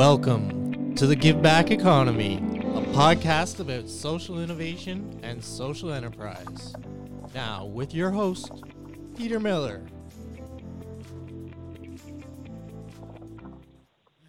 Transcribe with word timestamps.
Welcome 0.00 0.94
to 0.94 1.06
the 1.06 1.14
Give 1.14 1.42
Back 1.42 1.70
Economy, 1.70 2.36
a 2.38 2.80
podcast 2.94 3.60
about 3.60 3.86
social 3.86 4.42
innovation 4.42 5.20
and 5.22 5.44
social 5.44 5.92
enterprise. 5.92 6.74
Now, 7.34 7.66
with 7.66 7.92
your 7.92 8.10
host, 8.10 8.50
Peter 9.14 9.38
Miller. 9.38 9.82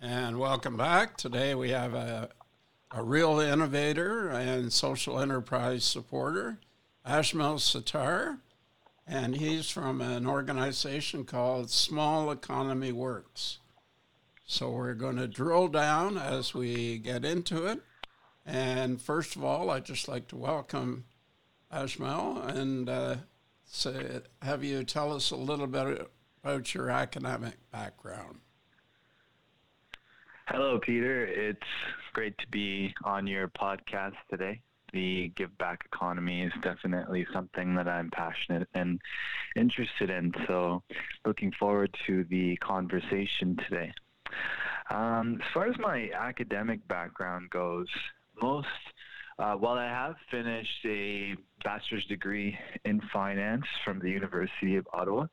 And 0.01 0.37
welcome 0.37 0.75
back. 0.75 1.15
Today 1.15 1.55
we 1.55 1.69
have 1.69 1.93
a, 1.93 2.27
a 2.93 3.01
real 3.01 3.39
innovator 3.39 4.27
and 4.27 4.74
social 4.74 5.21
enterprise 5.21 5.85
supporter, 5.85 6.60
Ashmel 7.05 7.60
Sattar, 7.60 8.39
and 9.07 9.38
he's 9.38 9.69
from 9.69 10.01
an 10.01 10.27
organization 10.27 11.24
called 11.24 11.69
Small 11.69 12.29
Economy 12.29 12.91
Works. 12.91 13.61
So 14.51 14.69
we're 14.69 14.96
going 14.96 15.15
to 15.15 15.29
drill 15.29 15.69
down 15.69 16.18
as 16.18 16.54
we 16.54 16.97
get 16.97 17.23
into 17.23 17.68
it. 17.68 17.79
And 18.46 19.01
first 19.01 19.37
of 19.37 19.46
all, 19.46 19.69
I'd 19.69 19.86
just 19.86 20.10
like 20.10 20.27
to 20.27 20.36
welcome 20.36 21.05
Ashmel 21.71 22.46
and 22.54 22.89
uh, 22.89 23.15
say, 23.64 24.19
have 24.41 24.61
you 24.61 24.83
tell 24.83 25.14
us 25.14 25.32
a 25.32 25.37
little 25.37 25.68
bit 25.68 26.05
about 26.43 26.74
your 26.74 26.89
academic 26.89 27.54
background. 27.71 28.39
Hello, 30.50 30.79
Peter. 30.79 31.25
It's 31.25 31.61
great 32.11 32.38
to 32.39 32.47
be 32.49 32.94
on 33.05 33.27
your 33.27 33.47
podcast 33.47 34.16
today. 34.29 34.59
The 34.91 35.31
give 35.38 35.57
back 35.59 35.79
economy 35.94 36.41
is 36.41 36.52
definitely 36.61 37.25
something 37.31 37.75
that 37.75 37.88
I'm 37.88 38.11
passionate 38.11 38.67
and 38.73 38.99
interested 39.55 40.09
in. 40.09 40.33
So, 40.45 40.83
looking 41.25 41.53
forward 41.57 41.95
to 42.07 42.25
the 42.25 42.57
conversation 42.57 43.57
today. 43.69 43.94
Um, 44.89 45.39
as 45.41 45.53
far 45.53 45.67
as 45.67 45.75
my 45.79 46.09
academic 46.13 46.85
background 46.87 47.49
goes, 47.49 47.87
most 48.41 48.67
uh, 49.39 49.53
while 49.53 49.77
I 49.77 49.85
have 49.85 50.15
finished 50.29 50.85
a 50.85 51.35
bachelor's 51.63 52.05
degree 52.05 52.57
in 52.85 53.01
finance 53.11 53.65
from 53.83 53.99
the 53.99 54.09
University 54.09 54.75
of 54.75 54.88
Ottawa, 54.93 55.27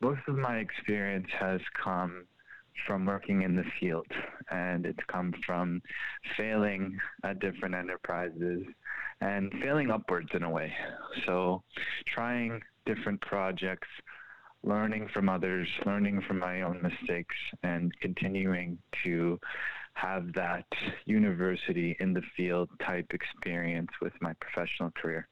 most 0.00 0.20
of 0.28 0.36
my 0.36 0.58
experience 0.58 1.26
has 1.38 1.60
come 1.82 2.26
from 2.86 3.04
working 3.04 3.42
in 3.42 3.56
the 3.56 3.64
field 3.78 4.06
and 4.50 4.86
it's 4.86 5.04
come 5.08 5.34
from 5.44 5.82
failing 6.36 6.98
at 7.24 7.40
different 7.40 7.74
enterprises 7.74 8.64
and 9.20 9.52
failing 9.62 9.90
upwards 9.90 10.28
in 10.32 10.42
a 10.42 10.50
way. 10.50 10.72
So 11.26 11.62
trying 12.14 12.60
different 12.86 13.20
projects, 13.20 13.88
learning 14.62 15.08
from 15.12 15.28
others, 15.28 15.68
learning 15.86 16.22
from 16.26 16.38
my 16.38 16.62
own 16.62 16.80
mistakes, 16.82 17.36
and 17.62 17.92
continuing 18.00 18.78
to 19.04 19.38
have 19.94 20.32
that 20.34 20.66
university 21.04 21.96
in 22.00 22.12
the 22.12 22.22
field 22.36 22.68
type 22.84 23.06
experience 23.12 23.90
with 24.00 24.12
my 24.20 24.32
professional 24.40 24.90
career. 24.92 25.28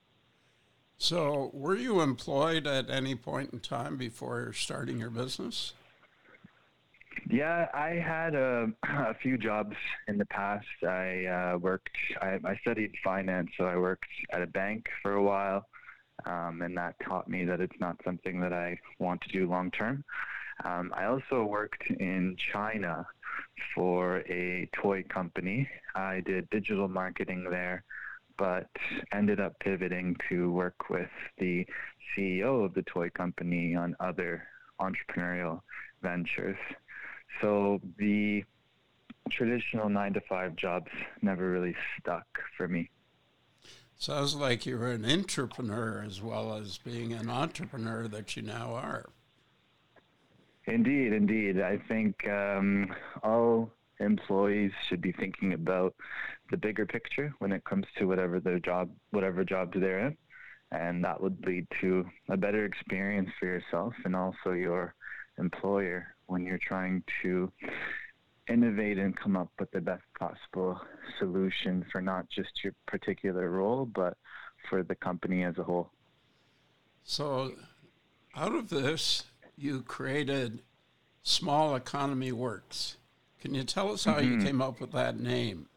So, 0.99 1.51
were 1.53 1.77
you 1.77 2.01
employed 2.01 2.67
at 2.67 2.91
any 2.91 3.15
point 3.15 3.53
in 3.53 3.61
time 3.61 3.97
before 3.97 4.53
starting 4.53 4.99
your 4.99 5.11
business? 5.11 5.75
Yeah, 7.31 7.67
I 7.73 7.91
had 7.91 8.34
a, 8.34 8.69
a 8.84 9.15
few 9.15 9.39
jobs 9.39 9.77
in 10.09 10.19
the 10.19 10.27
past. 10.27 10.67
I 10.87 11.27
uh, 11.27 11.59
worked, 11.59 11.91
I, 12.21 12.39
I, 12.45 12.56
studied 12.62 12.93
finance, 13.05 13.51
so 13.59 13.65
I 13.65 13.77
worked 13.77 14.06
at 14.33 14.43
a 14.43 14.47
bank 14.47 14.87
for 15.03 15.12
a 15.12 15.23
while, 15.23 15.67
um, 16.27 16.63
and 16.63 16.77
that 16.77 16.95
taught 17.05 17.29
me 17.29 17.45
that 17.45 17.61
it's 17.61 17.79
not 17.81 17.97
something 18.05 18.41
that 18.41 18.53
I 18.53 18.79
want 18.99 19.21
to 19.23 19.29
do 19.29 19.49
long 19.49 19.71
term. 19.71 20.05
Um, 20.65 20.93
I 20.97 21.05
also 21.05 21.45
worked 21.45 21.84
in 21.89 22.37
China 22.53 23.06
for 23.75 24.19
a 24.28 24.69
toy 24.73 25.05
company. 25.05 25.69
I 25.95 26.21
did 26.21 26.51
digital 26.51 26.89
marketing 26.89 27.47
there, 27.49 27.84
but 28.37 28.69
ended 29.12 29.41
up 29.41 29.59
pivoting 29.61 30.17
to 30.28 30.51
work 30.51 30.91
with 30.91 31.11
the 31.39 31.67
CEO 32.17 32.65
of 32.65 32.75
the 32.75 32.83
toy 32.83 33.11
company 33.11 33.77
on 33.77 33.95
other 34.01 34.43
entrepreneurial 34.81 35.61
ventures. 36.03 36.57
So 37.41 37.81
the 37.99 38.43
traditional 39.31 39.89
nine 39.89 40.15
to 40.15 40.21
five 40.28 40.57
jobs 40.57 40.91
never 41.23 41.51
really 41.51 41.75
stuck 42.01 42.27
for 42.57 42.67
me. 42.69 42.91
Sounds 44.00 44.36
like 44.36 44.64
you're 44.64 44.86
an 44.86 45.04
entrepreneur 45.04 46.04
as 46.06 46.22
well 46.22 46.54
as 46.54 46.78
being 46.78 47.12
an 47.12 47.28
entrepreneur 47.28 48.06
that 48.06 48.36
you 48.36 48.42
now 48.42 48.72
are. 48.75 49.06
Indeed, 50.66 51.12
indeed. 51.12 51.60
I 51.60 51.78
think 51.88 52.14
um, 52.28 52.94
all 53.25 53.72
employees 53.98 54.70
should 54.88 55.00
be 55.00 55.10
thinking 55.10 55.53
about 55.53 55.97
the 56.53 56.56
bigger 56.56 56.86
picture 56.86 57.34
when 57.41 57.50
it 57.50 57.64
comes 57.64 57.86
to 57.98 58.06
whatever 58.06 58.38
their 58.38 58.60
job, 58.60 58.88
whatever 59.10 59.44
job 59.44 59.72
they're 59.75 60.06
in, 60.06 60.16
and 60.70 61.04
that 61.04 61.20
would 61.20 61.44
lead 61.44 61.66
to 61.80 62.06
a 62.28 62.36
better 62.36 62.65
experience 62.66 63.30
for 63.41 63.47
yourself 63.47 63.94
and 64.04 64.15
also 64.15 64.53
your 64.53 64.94
employer 65.38 66.15
when 66.26 66.44
you're 66.44 66.60
trying 66.62 67.03
to 67.22 67.50
innovate 68.48 68.98
and 68.98 69.16
come 69.16 69.36
up 69.36 69.50
with 69.59 69.70
the 69.70 69.81
best 69.81 70.03
possible 70.19 70.81
solution 71.19 71.84
for 71.91 72.00
not 72.00 72.28
just 72.31 72.50
your 72.62 72.75
particular 72.86 73.50
role, 73.50 73.86
but 73.86 74.16
for 74.69 74.82
the 74.82 74.94
company 74.94 75.44
as 75.44 75.56
a 75.59 75.62
whole. 75.62 75.91
So, 77.04 77.53
out 78.36 78.54
of 78.54 78.69
this, 78.69 79.25
you 79.56 79.82
created 79.82 80.62
Small 81.22 81.75
Economy 81.75 82.32
Works. 82.32 82.97
Can 83.41 83.54
you 83.54 83.64
tell 83.64 83.92
us 83.92 84.04
how 84.04 84.16
mm-hmm. 84.16 84.41
you 84.41 84.44
came 84.44 84.60
up 84.60 84.80
with 84.80 84.92
that 84.92 85.19
name? 85.19 85.69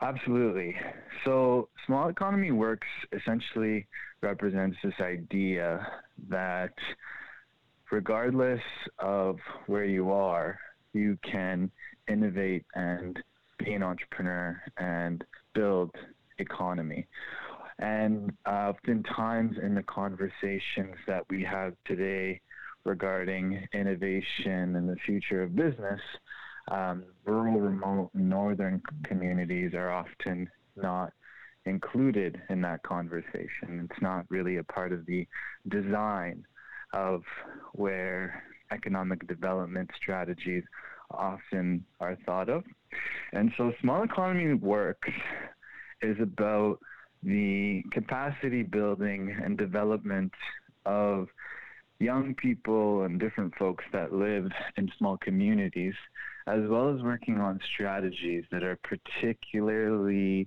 Absolutely. 0.00 0.76
So, 1.24 1.68
Small 1.86 2.08
Economy 2.08 2.52
Works 2.52 2.86
essentially 3.12 3.86
represents 4.20 4.76
this 4.82 4.94
idea 5.00 5.86
that 6.28 6.74
regardless 7.90 8.60
of 8.98 9.38
where 9.66 9.84
you 9.84 10.10
are, 10.10 10.58
you 10.92 11.18
can 11.22 11.70
innovate 12.08 12.64
and 12.74 13.18
be 13.58 13.74
an 13.74 13.82
entrepreneur 13.82 14.60
and 14.78 15.24
build 15.54 15.90
economy. 16.38 17.06
And 17.78 18.32
uh, 18.46 18.72
oftentimes 18.72 19.56
in 19.62 19.74
the 19.74 19.82
conversations 19.84 20.96
that 21.06 21.22
we 21.30 21.44
have 21.44 21.74
today 21.84 22.40
regarding 22.84 23.66
innovation 23.72 24.76
and 24.76 24.88
the 24.88 24.96
future 25.06 25.42
of 25.42 25.54
business, 25.54 26.00
um, 26.70 27.04
rural, 27.24 27.60
remote, 27.60 28.10
northern 28.14 28.82
communities 29.04 29.74
are 29.74 29.92
often 29.92 30.48
not 30.76 31.12
included 31.66 32.40
in 32.48 32.60
that 32.62 32.82
conversation. 32.82 33.88
It's 33.90 34.02
not 34.02 34.24
really 34.28 34.56
a 34.56 34.64
part 34.64 34.92
of 34.92 35.06
the 35.06 35.26
design 35.68 36.44
of 36.92 37.22
where 37.72 38.42
economic 38.70 39.26
development 39.26 39.90
strategies 39.96 40.62
often 41.10 41.84
are 42.00 42.16
thought 42.26 42.48
of. 42.48 42.64
And 43.32 43.50
so 43.56 43.72
small 43.80 44.02
economy 44.02 44.54
works 44.54 45.08
is 46.02 46.16
about 46.20 46.78
the 47.22 47.82
capacity 47.92 48.62
building 48.62 49.34
and 49.42 49.58
development 49.58 50.32
of 50.86 51.28
young 51.98 52.34
people 52.34 53.02
and 53.02 53.18
different 53.18 53.54
folks 53.56 53.84
that 53.92 54.12
live 54.12 54.50
in 54.76 54.90
small 54.98 55.16
communities, 55.18 55.94
as 56.46 56.60
well 56.68 56.94
as 56.94 57.02
working 57.02 57.40
on 57.40 57.58
strategies 57.74 58.44
that 58.52 58.62
are 58.62 58.78
particularly 58.84 60.46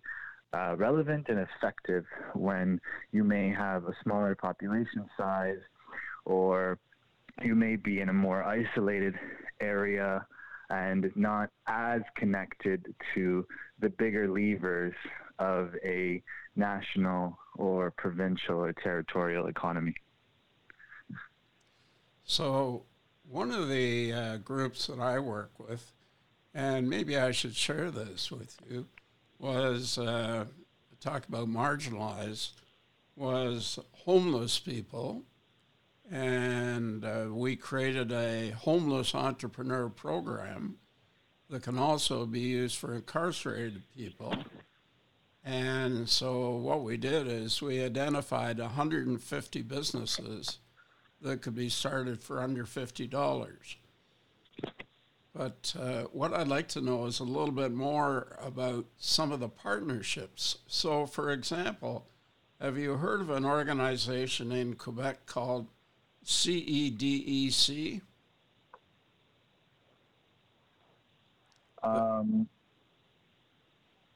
uh, 0.54 0.76
relevant 0.78 1.28
and 1.30 1.40
effective 1.40 2.06
when 2.34 2.80
you 3.12 3.24
may 3.24 3.50
have 3.50 3.86
a 3.86 3.94
smaller 4.04 4.36
population 4.36 5.10
size 5.18 5.60
or 6.26 6.78
you 7.44 7.56
may 7.56 7.76
be 7.76 8.02
in 8.02 8.10
a 8.10 8.14
more 8.14 8.44
isolated 8.44 9.16
area 9.60 10.26
and 10.70 11.12
not 11.16 11.50
as 11.68 12.02
connected 12.16 12.94
to 13.14 13.46
the 13.80 13.90
bigger 13.90 14.28
levers 14.28 14.94
of 15.40 15.76
a 15.84 16.22
national 16.56 17.38
or 17.58 17.92
provincial 17.92 18.58
or 18.58 18.74
territorial 18.74 19.48
economy. 19.48 19.96
So, 22.24 22.84
one 23.30 23.52
of 23.52 23.68
the 23.68 24.14
uh, 24.14 24.38
groups 24.38 24.88
that 24.88 25.00
I 25.00 25.20
work 25.20 25.52
with, 25.58 25.92
and 26.54 26.90
maybe 26.90 27.18
I 27.18 27.32
should 27.32 27.56
share 27.56 27.92
this 27.92 28.32
with 28.32 28.58
you, 28.70 28.88
was 29.40 29.98
uh, 29.98 30.46
talk 31.00 31.28
about 31.28 31.50
marginalized, 31.50 32.52
was 33.16 33.80
homeless 33.92 34.60
people 34.60 35.24
and 36.12 37.06
uh, 37.06 37.28
we 37.32 37.56
created 37.56 38.12
a 38.12 38.50
homeless 38.52 39.16
entrepreneur 39.16 39.88
program 39.88 40.76
that 41.50 41.64
can 41.64 41.78
also 41.78 42.26
be 42.26 42.42
used 42.42 42.78
for 42.78 42.94
incarcerated 42.94 43.84
people. 43.96 44.36
And 45.46 46.08
so 46.10 46.52
what 46.52 46.84
we 46.84 46.98
did 46.98 47.28
is 47.28 47.62
we 47.62 47.82
identified 47.82 48.60
150 48.60 49.62
businesses 49.62 50.60
that 51.22 51.42
could 51.42 51.56
be 51.56 51.70
started 51.70 52.22
for 52.22 52.42
under 52.42 52.66
$50. 52.66 53.76
But 55.34 55.74
uh, 55.80 56.04
what 56.12 56.34
I'd 56.34 56.50
like 56.50 56.68
to 56.70 56.82
know 56.82 57.06
is 57.06 57.22
a 57.22 57.24
little 57.24 57.54
bit 57.54 57.72
more 57.72 58.38
about 58.42 58.86
some 58.98 59.32
of 59.32 59.40
the 59.40 59.48
partnerships. 59.48 60.58
So, 60.68 61.06
for 61.06 61.32
example, 61.32 62.06
have 62.60 62.78
you 62.78 62.98
heard 62.98 63.22
of 63.22 63.30
an 63.30 63.46
organization 63.46 64.52
in 64.52 64.76
Quebec 64.76 65.26
called 65.26 65.68
CEDEC? 66.26 68.02
Um, 71.84 72.48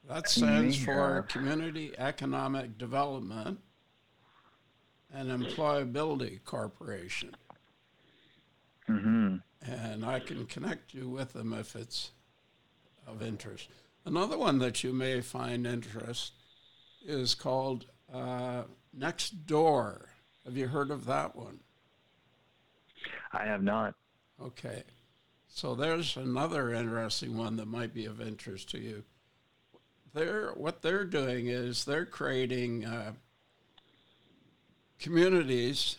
that 0.07 0.29
stands 0.29 0.77
for 0.77 1.23
Community 1.23 1.93
Economic 1.97 2.77
Development 2.77 3.59
and 5.13 5.29
Employability 5.29 6.43
Corporation. 6.45 7.35
Mm-hmm. 8.87 9.37
And 9.67 10.05
I 10.05 10.19
can 10.19 10.45
connect 10.45 10.93
you 10.93 11.09
with 11.09 11.33
them 11.33 11.53
if 11.53 11.75
it's 11.75 12.11
of 13.07 13.23
interest. 13.23 13.69
Another 14.05 14.37
one 14.37 14.59
that 14.59 14.83
you 14.83 14.93
may 14.93 15.21
find 15.21 15.65
interest 15.65 16.33
is 17.03 17.33
called 17.33 17.87
uh, 18.13 18.63
Next 18.93 19.47
Door. 19.47 20.09
Have 20.45 20.55
you 20.55 20.67
heard 20.67 20.91
of 20.91 21.05
that 21.05 21.35
one? 21.35 21.61
I 23.31 23.45
have 23.45 23.63
not. 23.63 23.95
Okay. 24.41 24.83
So 25.47 25.73
there's 25.73 26.17
another 26.17 26.73
interesting 26.73 27.37
one 27.37 27.55
that 27.57 27.67
might 27.67 27.93
be 27.93 28.05
of 28.05 28.19
interest 28.19 28.69
to 28.71 28.79
you. 28.79 29.03
They're, 30.13 30.51
what 30.51 30.81
they're 30.81 31.05
doing 31.05 31.47
is 31.47 31.85
they're 31.85 32.05
creating 32.05 32.85
uh, 32.85 33.13
communities 34.99 35.97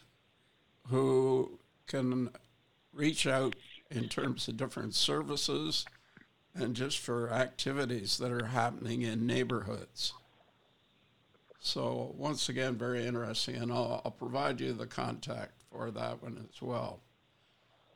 who 0.88 1.58
can 1.86 2.30
reach 2.92 3.26
out 3.26 3.54
in 3.90 4.08
terms 4.08 4.48
of 4.48 4.56
different 4.56 4.94
services 4.94 5.84
and 6.54 6.74
just 6.74 6.98
for 6.98 7.30
activities 7.30 8.18
that 8.18 8.32
are 8.32 8.46
happening 8.46 9.02
in 9.02 9.26
neighborhoods. 9.26 10.12
So 11.60 12.14
once 12.16 12.48
again, 12.48 12.76
very 12.76 13.06
interesting, 13.06 13.56
and 13.56 13.72
I'll, 13.72 14.00
I'll 14.04 14.10
provide 14.10 14.60
you 14.60 14.72
the 14.72 14.86
contact 14.86 15.55
for 15.70 15.90
that 15.90 16.22
one 16.22 16.46
as 16.52 16.62
well. 16.62 17.00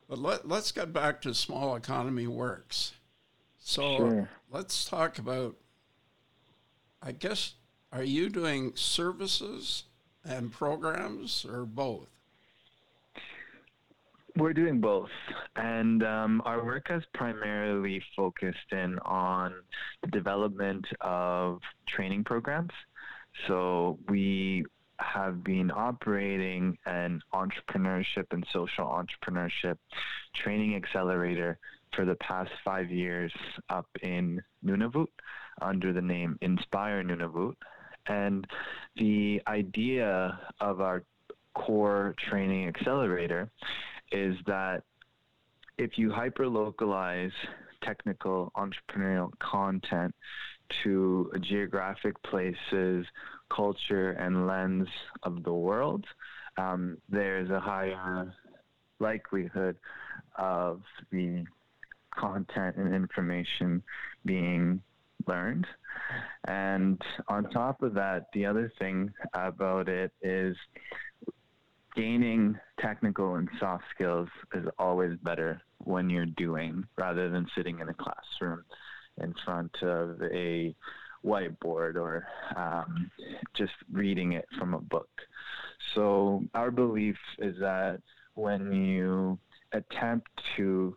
But 0.09 0.19
let, 0.19 0.49
let's 0.49 0.73
get 0.73 0.93
back 0.93 1.21
to 1.23 1.35
small 1.35 1.77
economy 1.77 2.27
works. 2.27 2.93
So 3.59 3.97
Sure. 3.97 4.29
let's 4.51 4.85
talk 4.85 5.19
about, 5.19 5.55
I 7.03 7.13
guess, 7.13 7.55
are 7.93 8.03
you 8.03 8.29
doing 8.29 8.73
services 8.75 9.85
and 10.25 10.53
programs 10.53 11.45
or 11.49 11.65
both? 11.65 12.09
We're 14.37 14.53
doing 14.53 14.81
both, 14.81 15.11
and 15.57 16.05
um, 16.05 16.41
our 16.45 16.65
work 16.65 16.87
has 16.89 17.03
primarily 17.15 18.01
focused 18.17 18.71
in 18.71 18.99
on 19.01 19.53
the 20.03 20.07
development 20.07 20.87
of 21.01 21.61
training 21.89 22.23
programs. 22.25 22.71
So 23.49 23.99
we 24.09 24.65
have 25.01 25.43
been 25.43 25.71
operating 25.71 26.77
an 26.87 27.21
entrepreneurship 27.33 28.27
and 28.31 28.47
social 28.53 28.87
entrepreneurship 28.87 29.77
training 30.35 30.77
accelerator 30.77 31.59
for 31.95 32.05
the 32.05 32.15
past 32.17 32.51
five 32.65 32.91
years 32.91 33.33
up 33.69 33.87
in 34.03 34.41
Nunavut 34.65 35.09
under 35.61 35.93
the 35.93 36.01
name 36.01 36.39
Inspire 36.43 37.03
Nunavut. 37.03 37.57
And 38.07 38.47
the 38.97 39.41
idea 39.47 40.39
of 40.61 40.81
our 40.81 41.03
core 41.55 42.15
training 42.29 42.69
accelerator 42.69 43.51
is 44.13 44.37
that 44.47 44.83
if 45.79 45.97
you 45.97 46.11
hyper 46.11 46.47
localize 46.47 47.33
technical 47.83 48.53
entrepreneurial 48.57 49.31
content 49.39 50.15
to 50.85 51.31
geographic 51.41 52.21
places, 52.23 53.07
culture, 53.55 54.13
and 54.13 54.47
lens 54.47 54.89
of 55.23 55.43
the 55.45 55.53
world, 55.53 56.05
um, 56.57 56.99
there's 57.09 57.51
a 57.51 57.61
higher 57.61 58.33
likelihood 58.99 59.77
of 60.37 60.83
the 61.11 61.45
content 62.15 62.77
and 62.77 62.95
information 62.95 63.83
being 64.25 64.83
learned. 65.27 65.67
And 66.47 67.01
on 67.29 67.45
top 67.51 67.83
of 67.83 67.95
that, 67.95 68.27
the 68.33 68.47
other 68.47 68.73
thing 68.79 69.13
about 69.35 69.89
it 69.89 70.13
is 70.23 70.57
gaining 71.97 72.59
technical 72.79 73.35
and 73.35 73.49
soft 73.59 73.85
skills 73.95 74.29
is 74.55 74.67
always 74.79 75.17
better 75.23 75.61
when 75.79 76.09
you're 76.09 76.27
doing 76.27 76.85
rather 76.97 77.31
than 77.31 77.47
sitting 77.57 77.81
in 77.81 77.89
a 77.89 77.95
classroom 77.95 78.65
in 79.23 79.35
front 79.45 79.75
of 79.83 80.21
a 80.23 80.75
whiteboard 81.25 81.97
or 81.97 82.27
um, 82.57 83.11
just 83.57 83.73
reading 83.93 84.33
it 84.33 84.47
from 84.59 84.75
a 84.75 84.81
book. 84.81 85.09
So, 85.95 86.43
our 86.55 86.71
belief 86.71 87.17
is 87.39 87.57
that 87.61 88.01
when 88.35 88.73
you 88.73 89.39
attempt 89.73 90.29
to 90.57 90.97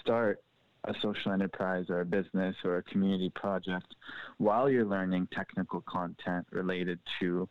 start 0.00 0.42
a 0.84 0.94
social 1.02 1.32
enterprise 1.32 1.86
or 1.88 2.00
a 2.00 2.04
business 2.04 2.54
or 2.64 2.78
a 2.78 2.82
community 2.84 3.30
project 3.34 3.94
while 4.38 4.70
you're 4.70 4.84
learning 4.84 5.28
technical 5.32 5.82
content 5.88 6.46
related 6.50 6.98
to 7.20 7.48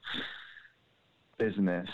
business 1.38 1.88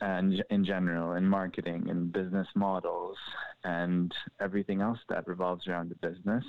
and 0.00 0.44
in 0.50 0.64
general 0.64 1.12
and 1.12 1.28
marketing 1.28 1.88
and 1.88 2.12
business 2.12 2.46
models 2.54 3.16
and 3.62 4.12
everything 4.40 4.80
else 4.80 4.98
that 5.08 5.26
revolves 5.26 5.66
around 5.68 5.90
the 5.90 6.08
business 6.08 6.44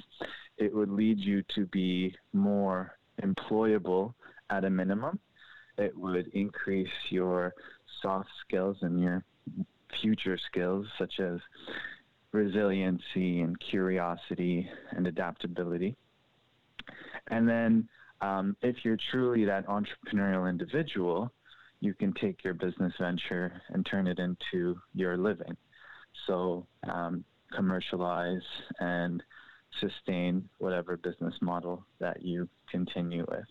it 0.57 0.73
would 0.73 0.89
lead 0.89 1.19
you 1.19 1.43
to 1.53 1.65
be 1.67 2.15
more 2.33 2.97
employable 3.21 4.13
at 4.49 4.65
a 4.65 4.69
minimum 4.69 5.19
it 5.77 5.95
would 5.97 6.27
increase 6.27 6.87
your 7.09 7.53
soft 8.01 8.29
skills 8.45 8.77
and 8.81 9.01
your 9.01 9.23
future 10.01 10.37
skills 10.49 10.85
such 10.97 11.19
as 11.19 11.39
resiliency 12.31 13.41
and 13.41 13.57
curiosity 13.59 14.69
and 14.91 15.07
adaptability 15.07 15.95
and 17.27 17.47
then 17.47 17.87
um, 18.21 18.55
if 18.61 18.77
you're 18.83 18.97
truly 19.11 19.45
that 19.45 19.65
entrepreneurial 19.67 20.49
individual 20.49 21.31
you 21.85 21.93
can 21.93 22.13
take 22.13 22.43
your 22.43 22.53
business 22.53 22.93
venture 22.99 23.61
and 23.69 23.85
turn 23.85 24.07
it 24.07 24.19
into 24.19 24.75
your 24.93 25.17
living. 25.17 25.55
So 26.27 26.65
um, 26.89 27.23
commercialize 27.53 28.41
and 28.79 29.21
sustain 29.79 30.47
whatever 30.57 30.97
business 30.97 31.33
model 31.41 31.85
that 31.99 32.21
you 32.23 32.47
continue 32.69 33.25
with. 33.29 33.47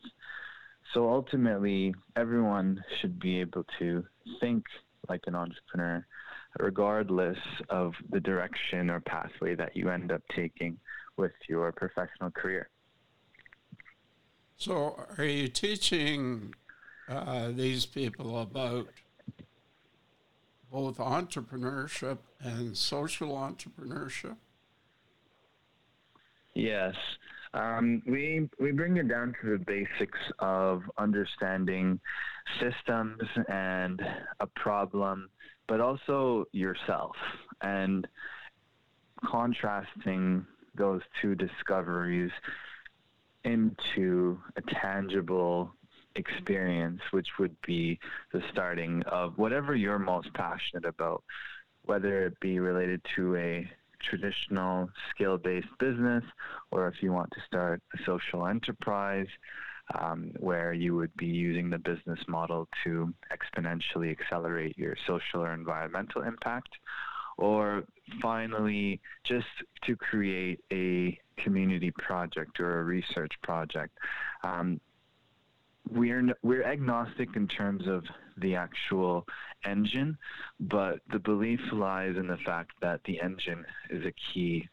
So 0.92 1.08
ultimately, 1.08 1.94
everyone 2.16 2.82
should 3.00 3.18
be 3.18 3.40
able 3.40 3.64
to 3.78 4.04
think 4.40 4.64
like 5.08 5.22
an 5.26 5.34
entrepreneur, 5.34 6.06
regardless 6.58 7.38
of 7.68 7.92
the 8.10 8.20
direction 8.20 8.90
or 8.90 9.00
pathway 9.00 9.54
that 9.54 9.76
you 9.76 9.90
end 9.90 10.12
up 10.12 10.22
taking 10.34 10.78
with 11.16 11.32
your 11.48 11.72
professional 11.72 12.30
career. 12.30 12.68
So, 14.56 15.04
are 15.18 15.24
you 15.24 15.48
teaching 15.48 16.54
uh, 17.08 17.50
these 17.50 17.86
people 17.86 18.40
about 18.40 18.88
both 20.70 20.98
entrepreneurship 20.98 22.18
and 22.40 22.76
social 22.76 23.30
entrepreneurship? 23.30 24.36
Yes. 26.54 26.94
Um, 27.52 28.02
we 28.06 28.48
we 28.58 28.72
bring 28.72 28.96
it 28.96 29.08
down 29.08 29.34
to 29.40 29.50
the 29.50 29.64
basics 29.64 30.18
of 30.40 30.82
understanding 30.98 32.00
systems 32.60 33.22
and 33.48 34.00
a 34.40 34.46
problem, 34.46 35.30
but 35.68 35.80
also 35.80 36.46
yourself, 36.52 37.14
and 37.62 38.08
contrasting 39.24 40.44
those 40.74 41.00
two 41.22 41.36
discoveries 41.36 42.32
into 43.44 44.40
a 44.56 44.62
tangible 44.62 45.72
experience, 46.16 47.00
which 47.12 47.28
would 47.38 47.54
be 47.66 47.98
the 48.32 48.42
starting 48.52 49.02
of 49.04 49.36
whatever 49.38 49.76
you're 49.76 49.98
most 49.98 50.32
passionate 50.34 50.84
about, 50.84 51.22
whether 51.84 52.26
it 52.26 52.38
be 52.40 52.58
related 52.58 53.00
to 53.14 53.36
a 53.36 53.70
traditional 54.08 54.88
skill 55.10 55.38
based 55.38 55.68
business 55.78 56.24
or 56.70 56.88
if 56.88 57.02
you 57.02 57.12
want 57.12 57.30
to 57.32 57.40
start 57.46 57.82
a 57.94 57.98
social 58.04 58.46
enterprise. 58.46 59.28
Um, 60.00 60.32
where 60.40 60.72
you 60.72 60.96
would 60.96 61.14
be 61.14 61.26
using 61.26 61.68
the 61.68 61.76
business 61.76 62.18
model 62.26 62.66
to 62.84 63.12
exponentially 63.30 64.10
accelerate 64.10 64.78
your 64.78 64.96
social 65.06 65.42
or 65.42 65.52
environmental 65.52 66.22
impact, 66.22 66.70
or 67.36 67.84
finally, 68.22 69.02
just 69.24 69.46
to 69.82 69.94
create 69.94 70.60
a 70.72 71.18
community 71.36 71.90
project 71.90 72.60
or 72.60 72.80
a 72.80 72.84
research 72.84 73.32
project. 73.42 73.96
Um, 74.42 74.80
we're 75.90 76.34
we're 76.42 76.64
agnostic 76.64 77.36
in 77.36 77.46
terms 77.46 77.86
of 77.86 78.04
the 78.36 78.54
actual 78.54 79.26
engine, 79.64 80.16
but 80.60 81.00
the 81.12 81.18
belief 81.18 81.60
lies 81.72 82.16
in 82.16 82.26
the 82.26 82.38
fact 82.38 82.72
that 82.80 83.00
the 83.04 83.20
engine 83.20 83.64
is 83.90 84.04
a 84.04 84.12
key 84.32 84.68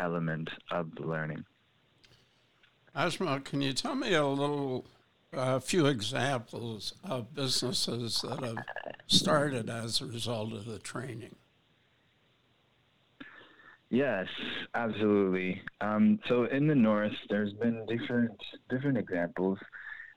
element 0.00 0.50
of 0.70 0.94
the 0.94 1.02
learning. 1.02 1.44
Ashma, 2.96 3.42
can 3.44 3.62
you 3.62 3.72
tell 3.72 3.94
me 3.94 4.12
a 4.14 4.26
little, 4.26 4.84
a 5.32 5.60
few 5.60 5.86
examples 5.86 6.92
of 7.04 7.34
businesses 7.34 8.20
that 8.22 8.42
have 8.44 8.58
started 9.06 9.70
as 9.70 10.00
a 10.00 10.06
result 10.06 10.52
of 10.52 10.66
the 10.66 10.78
training? 10.78 11.36
Yes, 13.92 14.26
absolutely. 14.74 15.60
Um, 15.82 16.18
so 16.26 16.44
in 16.44 16.66
the 16.66 16.74
north, 16.74 17.12
there's 17.28 17.52
been 17.52 17.84
different 17.86 18.38
different 18.70 18.96
examples. 18.96 19.58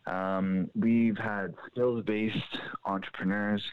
Um, 0.07 0.69
we've 0.75 1.17
had 1.17 1.53
skills-based 1.71 2.57
entrepreneurs 2.85 3.63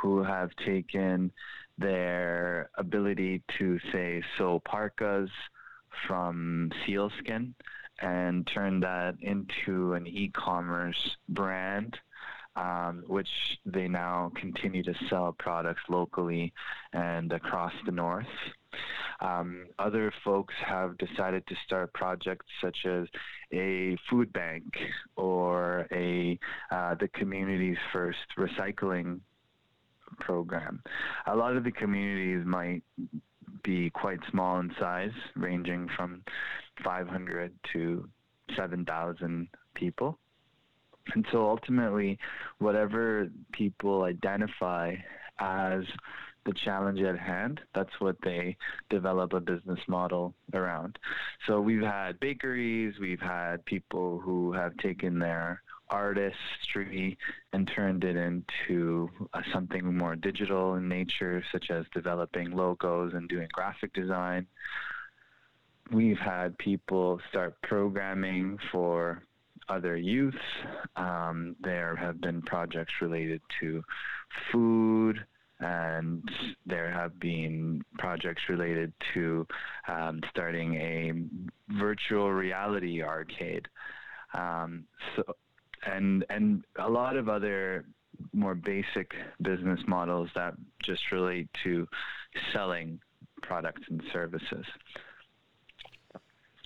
who 0.00 0.22
have 0.22 0.50
taken 0.64 1.30
their 1.76 2.70
ability 2.78 3.42
to 3.58 3.78
say 3.92 4.22
sew 4.38 4.60
parkas 4.64 5.30
from 6.06 6.70
sealskin 6.84 7.54
and 8.00 8.46
turned 8.46 8.82
that 8.82 9.16
into 9.20 9.94
an 9.94 10.06
e-commerce 10.06 11.16
brand 11.28 11.98
um, 12.56 13.02
which 13.06 13.28
they 13.66 13.88
now 13.88 14.30
continue 14.36 14.82
to 14.82 14.94
sell 15.08 15.34
products 15.38 15.82
locally 15.88 16.52
and 16.92 17.32
across 17.32 17.72
the 17.84 17.92
north. 17.92 18.26
Um, 19.20 19.66
other 19.78 20.12
folks 20.24 20.54
have 20.64 20.98
decided 20.98 21.46
to 21.46 21.54
start 21.64 21.92
projects 21.94 22.46
such 22.60 22.86
as 22.86 23.08
a 23.54 23.96
food 24.10 24.32
bank 24.32 24.64
or 25.16 25.86
a 25.92 26.38
uh, 26.70 26.94
the 26.94 27.08
community's 27.08 27.78
first 27.92 28.18
recycling 28.38 29.20
program. 30.20 30.82
A 31.26 31.34
lot 31.34 31.56
of 31.56 31.64
the 31.64 31.72
communities 31.72 32.44
might 32.46 32.82
be 33.62 33.90
quite 33.90 34.18
small 34.30 34.60
in 34.60 34.72
size, 34.78 35.12
ranging 35.36 35.88
from 35.96 36.22
500 36.82 37.52
to 37.72 38.08
7,000 38.56 39.48
people. 39.74 40.18
And 41.14 41.24
so 41.32 41.48
ultimately, 41.48 42.18
whatever 42.58 43.28
people 43.52 44.04
identify 44.04 44.94
as 45.38 45.82
the 46.44 46.52
challenge 46.64 47.00
at 47.00 47.18
hand, 47.18 47.60
that's 47.74 48.00
what 48.00 48.16
they 48.22 48.56
develop 48.90 49.32
a 49.32 49.40
business 49.40 49.80
model 49.88 50.34
around. 50.52 50.98
So 51.46 51.60
we've 51.60 51.82
had 51.82 52.20
bakeries, 52.20 52.94
we've 53.00 53.20
had 53.20 53.64
people 53.64 54.18
who 54.18 54.52
have 54.52 54.76
taken 54.78 55.18
their 55.18 55.62
artistry 55.88 57.16
and 57.52 57.70
turned 57.74 58.04
it 58.04 58.16
into 58.16 59.10
uh, 59.32 59.40
something 59.52 59.96
more 59.96 60.16
digital 60.16 60.74
in 60.74 60.88
nature, 60.88 61.42
such 61.52 61.70
as 61.70 61.84
developing 61.92 62.50
logos 62.50 63.12
and 63.14 63.28
doing 63.28 63.48
graphic 63.52 63.92
design. 63.92 64.46
We've 65.92 66.18
had 66.18 66.56
people 66.58 67.20
start 67.30 67.60
programming 67.62 68.58
for 68.72 69.22
other 69.68 69.96
youth. 69.96 70.34
Um, 70.96 71.56
there 71.60 71.96
have 71.96 72.20
been 72.20 72.42
projects 72.42 72.92
related 73.00 73.40
to 73.60 73.82
food, 74.50 75.24
and 75.64 76.22
there 76.66 76.90
have 76.90 77.18
been 77.18 77.82
projects 77.98 78.42
related 78.50 78.92
to 79.14 79.46
um, 79.88 80.20
starting 80.30 80.74
a 80.74 81.12
virtual 81.78 82.30
reality 82.30 83.02
arcade. 83.02 83.66
Um, 84.34 84.84
so, 85.16 85.22
and 85.86 86.24
and 86.28 86.64
a 86.78 86.88
lot 86.88 87.16
of 87.16 87.28
other 87.28 87.86
more 88.32 88.54
basic 88.54 89.14
business 89.40 89.80
models 89.86 90.28
that 90.34 90.54
just 90.82 91.10
relate 91.10 91.48
to 91.64 91.88
selling 92.52 93.00
products 93.42 93.82
and 93.88 94.02
services. 94.12 94.66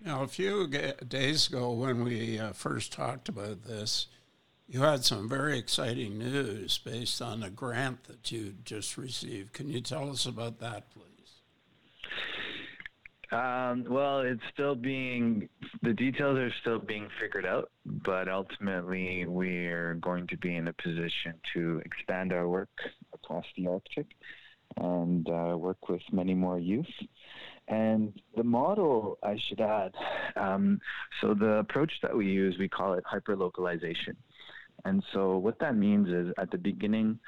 Now, 0.04 0.22
a 0.22 0.28
few 0.28 0.68
days 1.08 1.48
ago, 1.48 1.72
when 1.72 2.04
we 2.04 2.38
uh, 2.38 2.52
first 2.52 2.92
talked 2.92 3.28
about 3.28 3.64
this, 3.64 4.06
you 4.68 4.82
had 4.82 5.02
some 5.02 5.28
very 5.28 5.58
exciting 5.58 6.18
news 6.18 6.76
based 6.78 7.22
on 7.22 7.42
a 7.42 7.48
grant 7.48 8.04
that 8.04 8.30
you 8.30 8.54
just 8.64 8.98
received. 8.98 9.54
Can 9.54 9.68
you 9.68 9.80
tell 9.80 10.10
us 10.10 10.26
about 10.26 10.60
that, 10.60 10.90
please? 10.90 11.04
Um, 13.32 13.84
well, 13.88 14.20
it's 14.20 14.42
still 14.52 14.74
being, 14.74 15.48
the 15.82 15.94
details 15.94 16.38
are 16.38 16.52
still 16.60 16.78
being 16.78 17.08
figured 17.20 17.46
out, 17.46 17.70
but 17.84 18.28
ultimately 18.28 19.24
we're 19.26 19.94
going 19.94 20.26
to 20.28 20.36
be 20.36 20.54
in 20.54 20.68
a 20.68 20.72
position 20.74 21.34
to 21.54 21.82
expand 21.84 22.32
our 22.32 22.48
work 22.48 22.70
across 23.14 23.44
the 23.56 23.66
Arctic 23.66 24.06
and 24.76 25.28
uh, 25.28 25.56
work 25.58 25.88
with 25.88 26.02
many 26.12 26.34
more 26.34 26.58
youth. 26.58 26.86
And 27.68 28.18
the 28.34 28.44
model, 28.44 29.18
I 29.22 29.38
should 29.48 29.60
add, 29.60 29.92
um, 30.36 30.80
so 31.20 31.34
the 31.34 31.56
approach 31.56 31.92
that 32.02 32.16
we 32.16 32.26
use, 32.26 32.56
we 32.58 32.68
call 32.68 32.94
it 32.94 33.04
hyperlocalization. 33.04 34.16
And 34.84 35.02
so 35.12 35.38
what 35.38 35.58
that 35.60 35.76
means 35.76 36.08
is 36.08 36.32
at 36.38 36.50
the 36.50 36.58
beginning 36.58 37.18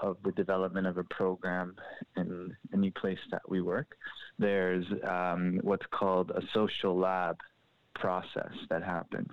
of 0.00 0.16
the 0.24 0.32
development 0.32 0.86
of 0.86 0.98
a 0.98 1.04
program 1.04 1.74
in 2.16 2.56
any 2.72 2.90
place 2.90 3.18
that 3.30 3.42
we 3.48 3.60
work, 3.60 3.96
there's 4.38 4.84
um, 5.08 5.58
what's 5.62 5.86
called 5.90 6.30
a 6.30 6.42
social 6.54 6.96
lab 6.96 7.38
process 7.94 8.52
that 8.70 8.82
happens 8.82 9.28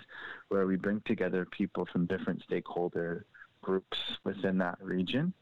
where 0.49 0.65
we 0.65 0.75
bring 0.75 1.01
together 1.05 1.45
people 1.51 1.87
from 1.91 2.07
different 2.07 2.41
stakeholder 2.43 3.25
groups 3.61 3.97
within 4.23 4.57
that 4.57 4.77
region 4.81 5.33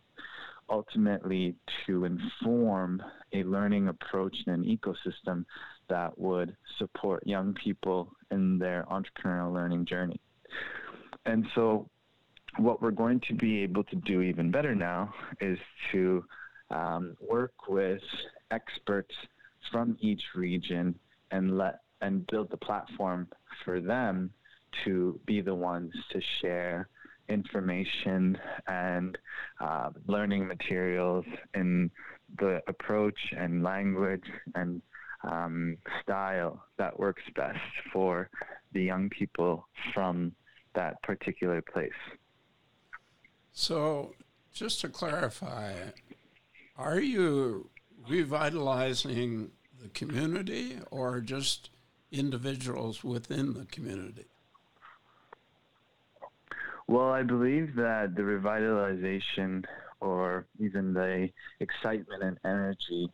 ultimately 0.69 1.55
to 1.85 2.05
inform 2.05 3.01
a 3.33 3.43
learning 3.43 3.87
approach 3.87 4.35
and 4.47 4.63
an 4.63 4.77
ecosystem 4.77 5.45
that 5.89 6.17
would 6.17 6.55
support 6.77 7.25
young 7.25 7.53
people 7.53 8.11
in 8.31 8.57
their 8.57 8.85
entrepreneurial 8.89 9.53
learning 9.53 9.85
journey. 9.85 10.19
And 11.25 11.45
so, 11.55 11.89
what 12.57 12.81
we're 12.81 12.91
going 12.91 13.21
to 13.27 13.33
be 13.33 13.61
able 13.63 13.83
to 13.85 13.95
do 13.97 14.21
even 14.21 14.51
better 14.51 14.75
now 14.75 15.13
is 15.41 15.57
to 15.91 16.23
um, 16.69 17.15
work 17.27 17.53
with 17.67 18.01
experts 18.51 19.13
from 19.71 19.97
each 19.99 20.21
region 20.35 20.95
and 21.31 21.57
let 21.57 21.79
and 22.01 22.27
build 22.27 22.49
the 22.51 22.57
platform 22.57 23.27
for 23.63 23.79
them 23.79 24.29
to 24.83 25.19
be 25.25 25.39
the 25.41 25.55
ones 25.55 25.91
to 26.11 26.19
share 26.41 26.89
information 27.29 28.37
and 28.67 29.17
uh, 29.61 29.89
learning 30.07 30.45
materials 30.45 31.25
in 31.53 31.89
the 32.39 32.61
approach 32.67 33.17
and 33.37 33.63
language 33.63 34.23
and 34.55 34.81
um, 35.23 35.77
style 36.01 36.65
that 36.77 36.97
works 36.99 37.23
best 37.35 37.57
for 37.93 38.29
the 38.73 38.81
young 38.81 39.09
people 39.09 39.65
from 39.93 40.33
that 40.75 41.01
particular 41.03 41.61
place. 41.61 41.91
So, 43.55 44.15
just 44.51 44.81
to 44.81 44.89
clarify, 44.89 45.73
are 46.75 46.99
you 46.99 47.69
revitalizing 48.09 49.51
the 49.79 49.89
community 49.89 50.79
or 50.89 51.21
just 51.21 51.69
individuals 52.11 53.03
within 53.03 53.53
the 53.53 53.65
community? 53.65 54.25
Well, 56.87 57.11
I 57.11 57.21
believe 57.21 57.75
that 57.75 58.15
the 58.15 58.23
revitalization 58.23 59.65
or 59.99 60.47
even 60.59 60.93
the 60.93 61.29
excitement 61.59 62.23
and 62.23 62.39
energy 62.43 63.07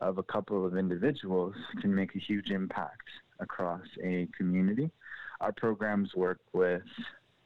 of 0.00 0.18
a 0.18 0.22
couple 0.22 0.64
of 0.64 0.76
individuals 0.76 1.56
can 1.80 1.92
make 1.92 2.14
a 2.14 2.20
huge 2.20 2.50
impact 2.50 3.08
across 3.40 3.82
a 4.04 4.28
community. 4.36 4.88
Our 5.40 5.52
programs 5.52 6.14
work 6.14 6.38
with 6.52 6.82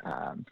um, 0.05 0.45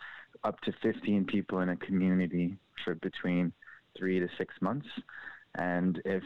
up 0.44 0.60
to 0.62 0.72
15 0.82 1.24
people 1.26 1.60
in 1.60 1.70
a 1.70 1.76
community 1.76 2.56
for 2.84 2.94
between 2.96 3.52
three 3.96 4.18
to 4.20 4.28
six 4.38 4.54
months. 4.60 4.86
And 5.56 6.00
if 6.04 6.22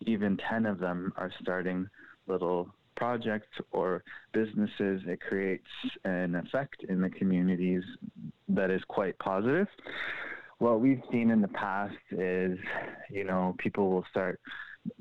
even 0.00 0.38
10 0.48 0.66
of 0.66 0.78
them 0.78 1.12
are 1.16 1.32
starting 1.40 1.88
little 2.26 2.68
projects 2.96 3.48
or 3.72 4.02
businesses, 4.32 5.02
it 5.06 5.20
creates 5.20 5.66
an 6.04 6.34
effect 6.34 6.84
in 6.88 7.00
the 7.00 7.10
communities 7.10 7.82
that 8.48 8.70
is 8.70 8.82
quite 8.88 9.18
positive. 9.18 9.68
What 10.58 10.80
we've 10.80 11.02
seen 11.12 11.30
in 11.30 11.42
the 11.42 11.48
past 11.48 11.94
is, 12.10 12.58
you 13.10 13.24
know, 13.24 13.54
people 13.58 13.90
will 13.90 14.04
start, 14.10 14.40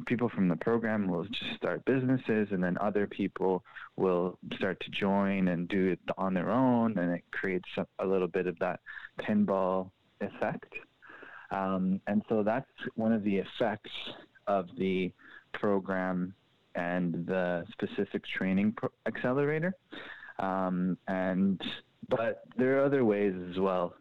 people 0.05 0.29
from 0.29 0.47
the 0.47 0.55
program 0.57 1.07
will 1.07 1.25
just 1.25 1.55
start 1.57 1.83
businesses, 1.85 2.47
and 2.51 2.63
then 2.63 2.77
other 2.79 3.07
people 3.07 3.63
will 3.95 4.37
start 4.55 4.79
to 4.81 4.91
join 4.91 5.49
and 5.49 5.67
do 5.67 5.87
it 5.87 5.99
on 6.17 6.33
their 6.33 6.49
own, 6.49 6.97
and 6.97 7.13
it 7.13 7.23
creates 7.31 7.67
a, 7.99 8.05
little 8.05 8.27
bit 8.27 8.47
of 8.47 8.57
that 8.59 8.79
pinball 9.19 9.91
effect. 10.21 10.73
Um, 11.51 12.01
and 12.07 12.21
so 12.29 12.43
that's 12.43 12.69
one 12.95 13.13
of 13.13 13.23
the 13.23 13.37
effects 13.37 13.91
of 14.47 14.67
the 14.77 15.11
program 15.53 16.33
and 16.75 17.25
the 17.25 17.63
specific 17.71 18.23
training 18.37 18.73
pro- 18.75 18.89
accelerator. 19.07 19.73
Um, 20.39 20.97
and 21.07 21.61
but 22.09 22.43
there 22.57 22.79
are 22.79 22.85
other 22.85 23.05
ways 23.05 23.33
as 23.49 23.57
well 23.59 23.95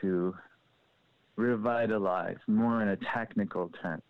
to 0.00 0.34
revitalize 1.36 2.36
more 2.46 2.82
in 2.82 2.88
a 2.88 2.98
technical 3.14 3.70
term 3.82 4.02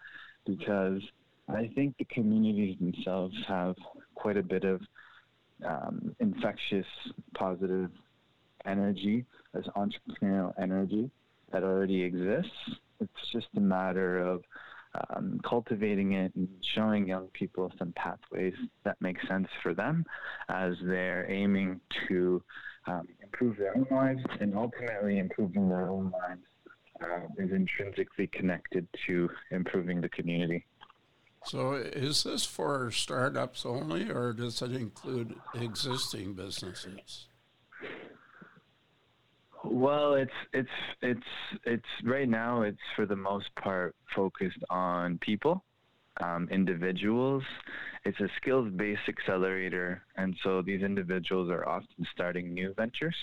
because 0.46 1.00
I 1.48 1.70
think 1.74 1.96
the 1.98 2.04
communities 2.06 2.76
themselves 2.78 3.34
have 3.48 3.76
quite 4.14 4.36
a 4.36 4.42
bit 4.42 4.64
of 4.64 4.80
um, 5.66 6.14
infectious, 6.20 6.86
positive 7.34 7.90
energy, 8.66 9.24
as 9.54 9.64
entrepreneurial 9.76 10.52
energy 10.60 11.10
that 11.52 11.62
already 11.62 12.02
exists. 12.02 12.50
It's 13.00 13.32
just 13.32 13.46
a 13.56 13.60
matter 13.60 14.18
of 14.18 14.42
um, 14.94 15.40
cultivating 15.48 16.12
it 16.12 16.34
and 16.34 16.48
showing 16.74 17.06
young 17.06 17.28
people 17.28 17.72
some 17.78 17.92
pathways 17.92 18.54
that 18.84 18.96
make 19.00 19.16
sense 19.28 19.48
for 19.62 19.74
them 19.74 20.04
as 20.48 20.74
they're 20.82 21.30
aiming 21.30 21.80
to 22.08 22.42
um, 22.86 23.06
improve 23.22 23.56
their 23.56 23.76
own 23.76 23.86
lives 23.90 24.22
and 24.40 24.56
ultimately 24.56 25.18
improving 25.18 25.68
their 25.68 25.88
own 25.88 26.10
lives 26.10 26.42
uh, 27.02 27.20
is 27.38 27.50
intrinsically 27.52 28.26
connected 28.28 28.86
to 29.06 29.28
improving 29.50 30.00
the 30.00 30.08
community. 30.08 30.64
So, 31.46 31.72
is 31.74 32.24
this 32.24 32.44
for 32.44 32.90
startups 32.90 33.64
only, 33.64 34.10
or 34.10 34.32
does 34.34 34.60
it 34.60 34.72
include 34.72 35.34
existing 35.54 36.34
businesses? 36.34 37.28
Well, 39.64 40.14
it's 40.14 40.32
it's 40.52 40.68
it's 41.02 41.26
it's 41.64 41.88
right 42.04 42.28
now. 42.28 42.62
It's 42.62 42.78
for 42.96 43.06
the 43.06 43.16
most 43.16 43.54
part 43.56 43.94
focused 44.14 44.62
on 44.70 45.18
people, 45.18 45.64
um, 46.22 46.48
individuals. 46.50 47.42
It's 48.04 48.18
a 48.20 48.28
skills-based 48.40 49.08
accelerator, 49.08 50.02
and 50.16 50.34
so 50.42 50.62
these 50.62 50.82
individuals 50.82 51.50
are 51.50 51.68
often 51.68 52.06
starting 52.12 52.54
new 52.54 52.72
ventures. 52.74 53.16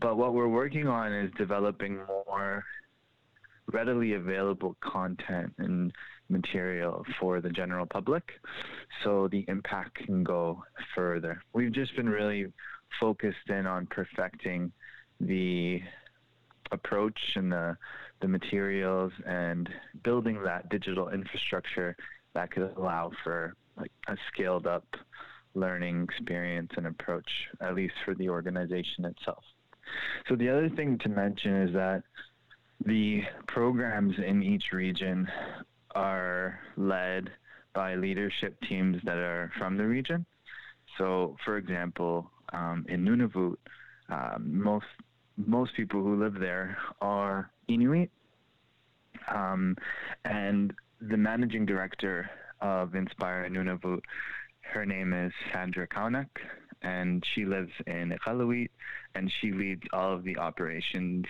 But 0.00 0.16
what 0.16 0.34
we're 0.34 0.48
working 0.48 0.88
on 0.88 1.12
is 1.12 1.30
developing 1.36 1.98
more 2.06 2.64
readily 3.72 4.14
available 4.14 4.76
content 4.80 5.52
and 5.58 5.92
material 6.28 7.04
for 7.18 7.40
the 7.40 7.50
general 7.50 7.86
public, 7.86 8.24
so 9.02 9.28
the 9.28 9.44
impact 9.48 9.94
can 9.94 10.22
go 10.22 10.62
further. 10.94 11.42
We've 11.52 11.72
just 11.72 11.94
been 11.96 12.08
really 12.08 12.52
focused 13.00 13.48
in 13.48 13.66
on 13.66 13.86
perfecting 13.86 14.72
the 15.20 15.80
approach 16.72 17.18
and 17.36 17.52
the 17.52 17.76
the 18.20 18.28
materials 18.28 19.12
and 19.26 19.68
building 20.02 20.42
that 20.42 20.68
digital 20.70 21.10
infrastructure 21.10 21.94
that 22.32 22.50
could 22.50 22.72
allow 22.76 23.10
for 23.22 23.54
like 23.76 23.90
a 24.08 24.16
scaled 24.32 24.66
up 24.66 24.86
learning 25.54 26.04
experience 26.04 26.70
and 26.76 26.86
approach 26.86 27.28
at 27.60 27.74
least 27.74 27.92
for 28.04 28.14
the 28.14 28.28
organization 28.28 29.04
itself 29.04 29.44
so 30.28 30.36
the 30.36 30.48
other 30.48 30.68
thing 30.70 30.98
to 30.98 31.08
mention 31.08 31.62
is 31.62 31.74
that 31.74 32.02
the 32.84 33.22
programs 33.46 34.14
in 34.18 34.42
each 34.42 34.72
region 34.72 35.28
are 35.94 36.58
led 36.76 37.30
by 37.74 37.94
leadership 37.94 38.56
teams 38.68 39.00
that 39.04 39.16
are 39.16 39.50
from 39.58 39.76
the 39.76 39.84
region. 39.84 40.26
So 40.98 41.36
for 41.44 41.56
example 41.56 42.30
um, 42.52 42.84
in 42.88 43.04
nunavut 43.04 43.56
um, 44.08 44.62
most 44.62 44.86
most 45.36 45.74
people 45.74 46.02
who 46.02 46.22
live 46.22 46.34
there 46.38 46.76
are 47.00 47.50
Inuit, 47.68 48.10
um, 49.28 49.76
and 50.24 50.72
the 51.00 51.16
managing 51.16 51.66
director 51.66 52.28
of 52.60 52.94
Inspire 52.94 53.48
Nunavut, 53.50 54.00
her 54.60 54.86
name 54.86 55.12
is 55.12 55.32
Sandra 55.52 55.86
Kaunak, 55.88 56.28
and 56.84 57.24
she 57.34 57.44
lives 57.44 57.72
in 57.86 58.16
Iqaluit, 58.16 58.70
and 59.14 59.32
she 59.40 59.50
leads 59.52 59.82
all 59.92 60.12
of 60.12 60.22
the 60.22 60.36
operations 60.38 61.24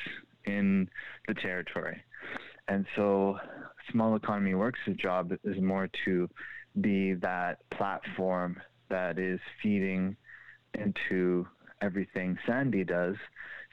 in 0.45 0.91
the 1.29 1.35
territory. 1.35 2.03
And 2.69 2.85
so, 2.97 3.39
Small 3.91 4.17
Economy 4.17 4.55
Works' 4.55 4.81
job 4.97 5.33
is 5.45 5.61
more 5.61 5.89
to 6.05 6.29
be 6.81 7.15
that 7.15 7.59
platform 7.71 8.61
that 8.89 9.19
is 9.19 9.41
feeding 9.63 10.17
into 10.75 11.47
everything 11.81 12.37
Sandy 12.47 12.85
does. 12.85 13.17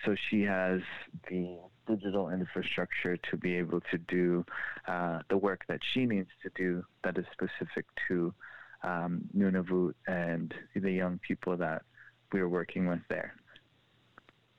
So 0.05 0.15
she 0.29 0.41
has 0.43 0.82
the 1.29 1.58
digital 1.88 2.29
infrastructure 2.29 3.17
to 3.17 3.38
be 3.38 3.55
able 3.55 3.82
to 3.91 3.97
do 3.97 4.45
uh, 4.88 5.19
the 5.29 5.38
work 5.38 5.62
that 5.67 5.79
she 5.93 6.05
needs 6.05 6.29
to 6.43 6.49
do 6.55 6.84
that 7.03 7.17
is 7.17 7.25
specific 7.32 7.86
to 8.08 8.34
um, 8.83 9.21
Nunavut 9.35 9.93
and 10.07 10.53
the 10.75 10.91
young 10.91 11.19
people 11.19 11.57
that 11.57 11.83
we're 12.31 12.49
working 12.49 12.87
with 12.87 13.01
there. 13.09 13.35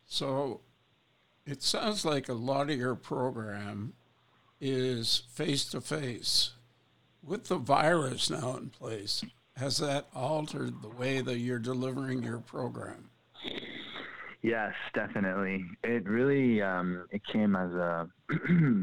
So 0.06 0.61
it 1.46 1.62
sounds 1.62 2.04
like 2.04 2.28
a 2.28 2.35
lot 2.35 2.70
of 2.70 2.78
your 2.78 2.94
program 2.94 3.94
is 4.61 5.22
face 5.32 5.64
to 5.66 5.80
face. 5.80 6.50
With 7.24 7.44
the 7.44 7.56
virus 7.56 8.30
now 8.30 8.56
in 8.56 8.70
place, 8.70 9.24
has 9.56 9.78
that 9.78 10.08
altered 10.14 10.82
the 10.82 10.88
way 10.88 11.20
that 11.20 11.38
you're 11.38 11.58
delivering 11.58 12.22
your 12.22 12.38
program? 12.38 13.11
Yes, 14.42 14.74
definitely. 14.92 15.64
It 15.85 16.04
really 16.08 16.61
um, 16.62 17.06
it 17.11 17.22
came 17.24 17.54
as 17.54 17.70
a 17.72 18.08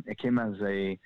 it 0.08 0.17
came 0.17 0.39
as 0.39 0.54
a 0.62 0.97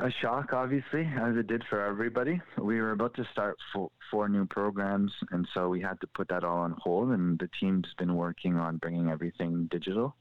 a 0.00 0.10
shock, 0.22 0.52
obviously, 0.52 1.10
as 1.20 1.36
it 1.36 1.48
did 1.48 1.64
for 1.68 1.84
everybody. 1.84 2.40
We 2.56 2.80
were 2.80 2.92
about 2.92 3.14
to 3.14 3.26
start 3.32 3.56
four, 3.72 3.90
four 4.10 4.28
new 4.28 4.46
programs, 4.46 5.12
and 5.32 5.46
so 5.54 5.68
we 5.68 5.80
had 5.80 6.00
to 6.00 6.06
put 6.08 6.28
that 6.28 6.44
all 6.44 6.58
on 6.58 6.76
hold. 6.78 7.10
And 7.10 7.38
the 7.38 7.50
team's 7.58 7.88
been 7.98 8.14
working 8.14 8.56
on 8.56 8.76
bringing 8.76 9.08
everything 9.08 9.68
digital, 9.70 10.14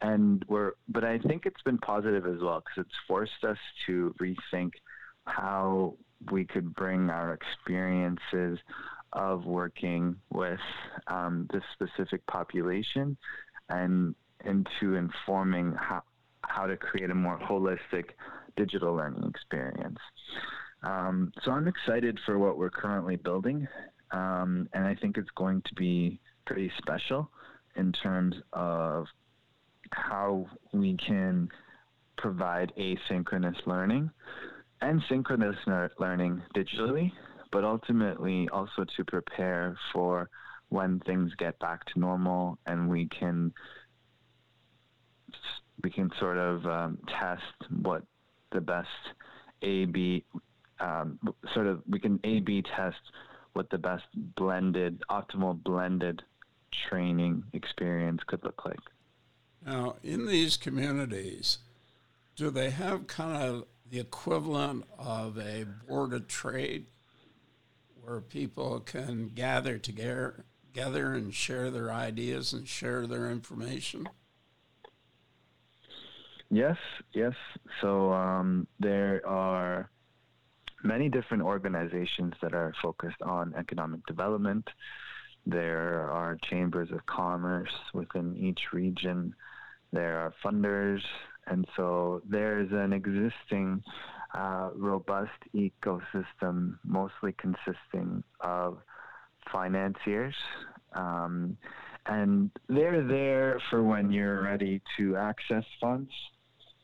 and 0.00 0.44
we're. 0.48 0.72
But 0.88 1.04
I 1.04 1.18
think 1.18 1.46
it's 1.46 1.62
been 1.62 1.78
positive 1.78 2.26
as 2.26 2.40
well 2.42 2.60
because 2.60 2.86
it's 2.86 2.96
forced 3.06 3.44
us 3.44 3.58
to 3.86 4.14
rethink 4.20 4.72
how 5.26 5.94
we 6.30 6.44
could 6.44 6.74
bring 6.74 7.10
our 7.10 7.32
experiences 7.32 8.58
of 9.12 9.44
working 9.44 10.16
with 10.32 10.60
um, 11.06 11.48
this 11.52 11.62
specific 11.74 12.26
population 12.26 13.16
and 13.68 14.14
into 14.44 14.96
informing 14.96 15.72
how, 15.78 16.02
how 16.42 16.66
to 16.66 16.76
create 16.76 17.10
a 17.10 17.14
more 17.14 17.38
holistic 17.38 18.10
digital 18.56 18.94
learning 18.94 19.28
experience. 19.28 19.98
Um, 20.82 21.32
so 21.44 21.52
I'm 21.52 21.68
excited 21.68 22.18
for 22.26 22.38
what 22.38 22.58
we're 22.58 22.70
currently 22.70 23.16
building, 23.16 23.68
um, 24.10 24.68
and 24.72 24.84
I 24.84 24.94
think 24.96 25.16
it's 25.16 25.30
going 25.36 25.62
to 25.62 25.74
be 25.74 26.20
pretty 26.46 26.70
special 26.78 27.30
in 27.76 27.92
terms 27.92 28.34
of 28.52 29.06
how 29.92 30.46
we 30.72 30.96
can 30.96 31.48
provide 32.18 32.72
asynchronous 32.78 33.66
learning 33.66 34.10
and 34.80 35.02
synchronous 35.08 35.56
learning 35.98 36.42
digitally 36.54 37.10
but 37.52 37.64
ultimately 37.64 38.48
also 38.48 38.84
to 38.96 39.04
prepare 39.04 39.76
for 39.92 40.28
when 40.70 40.98
things 41.00 41.30
get 41.38 41.56
back 41.60 41.84
to 41.84 42.00
normal 42.00 42.58
and 42.66 42.88
we 42.88 43.08
can 43.08 43.52
we 45.82 45.90
can 45.90 46.10
sort 46.18 46.38
of 46.38 46.64
um, 46.66 46.98
test 47.08 47.42
what 47.82 48.02
the 48.52 48.60
best 48.60 48.88
A 49.62 49.86
B 49.86 50.24
um, 50.80 51.18
sort 51.54 51.66
of 51.66 51.82
we 51.88 51.98
can 51.98 52.20
A 52.24 52.40
B 52.40 52.62
test 52.62 53.00
what 53.52 53.70
the 53.70 53.78
best 53.78 54.04
blended 54.14 55.02
optimal 55.10 55.62
blended 55.62 56.22
training 56.88 57.44
experience 57.52 58.22
could 58.26 58.42
look 58.44 58.64
like. 58.64 58.80
Now, 59.64 59.96
in 60.02 60.26
these 60.26 60.56
communities, 60.56 61.58
do 62.34 62.50
they 62.50 62.70
have 62.70 63.06
kind 63.06 63.42
of 63.42 63.64
the 63.88 64.00
equivalent 64.00 64.84
of 64.98 65.38
a 65.38 65.66
board 65.86 66.12
of 66.14 66.26
trade 66.26 66.86
where 68.02 68.20
people 68.20 68.80
can 68.80 69.28
gather 69.28 69.78
together, 69.78 70.44
together 70.72 71.12
and 71.12 71.32
share 71.34 71.70
their 71.70 71.92
ideas 71.92 72.52
and 72.52 72.66
share 72.66 73.06
their 73.06 73.30
information? 73.30 74.08
Yes, 76.54 76.76
yes. 77.14 77.32
So 77.80 78.12
um, 78.12 78.66
there 78.78 79.26
are 79.26 79.90
many 80.84 81.08
different 81.08 81.42
organizations 81.42 82.34
that 82.42 82.52
are 82.52 82.74
focused 82.82 83.22
on 83.22 83.54
economic 83.58 84.04
development. 84.04 84.68
There 85.46 86.10
are 86.10 86.36
chambers 86.50 86.90
of 86.92 87.06
commerce 87.06 87.72
within 87.94 88.36
each 88.36 88.60
region. 88.74 89.34
There 89.94 90.18
are 90.18 90.34
funders. 90.44 91.00
And 91.46 91.66
so 91.74 92.20
there's 92.28 92.70
an 92.70 92.92
existing 92.92 93.82
uh, 94.34 94.72
robust 94.76 95.30
ecosystem, 95.54 96.76
mostly 96.84 97.34
consisting 97.38 98.22
of 98.42 98.76
financiers. 99.50 100.34
Um, 100.92 101.56
and 102.04 102.50
they're 102.68 103.02
there 103.02 103.58
for 103.70 103.82
when 103.82 104.12
you're 104.12 104.42
ready 104.42 104.82
to 104.98 105.16
access 105.16 105.64
funds. 105.80 106.10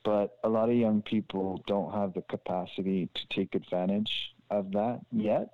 But 0.04 0.38
a 0.44 0.48
lot 0.48 0.68
of 0.70 0.76
young 0.76 1.02
people 1.02 1.62
don't 1.66 1.92
have 1.92 2.14
the 2.14 2.22
capacity 2.22 3.08
to 3.14 3.36
take 3.36 3.54
advantage 3.54 4.34
of 4.50 4.72
that 4.72 5.00
yet. 5.12 5.52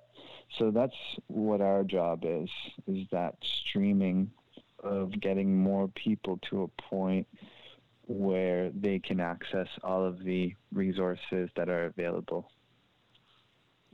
So 0.57 0.71
that's 0.71 0.95
what 1.27 1.61
our 1.61 1.83
job 1.83 2.23
is, 2.23 2.49
is 2.87 3.07
that 3.11 3.35
streaming 3.41 4.31
of 4.83 5.19
getting 5.19 5.57
more 5.57 5.87
people 5.89 6.39
to 6.49 6.63
a 6.63 6.81
point 6.81 7.27
where 8.07 8.69
they 8.69 8.99
can 8.99 9.19
access 9.19 9.67
all 9.83 10.05
of 10.05 10.23
the 10.23 10.53
resources 10.71 11.49
that 11.55 11.69
are 11.69 11.85
available. 11.85 12.51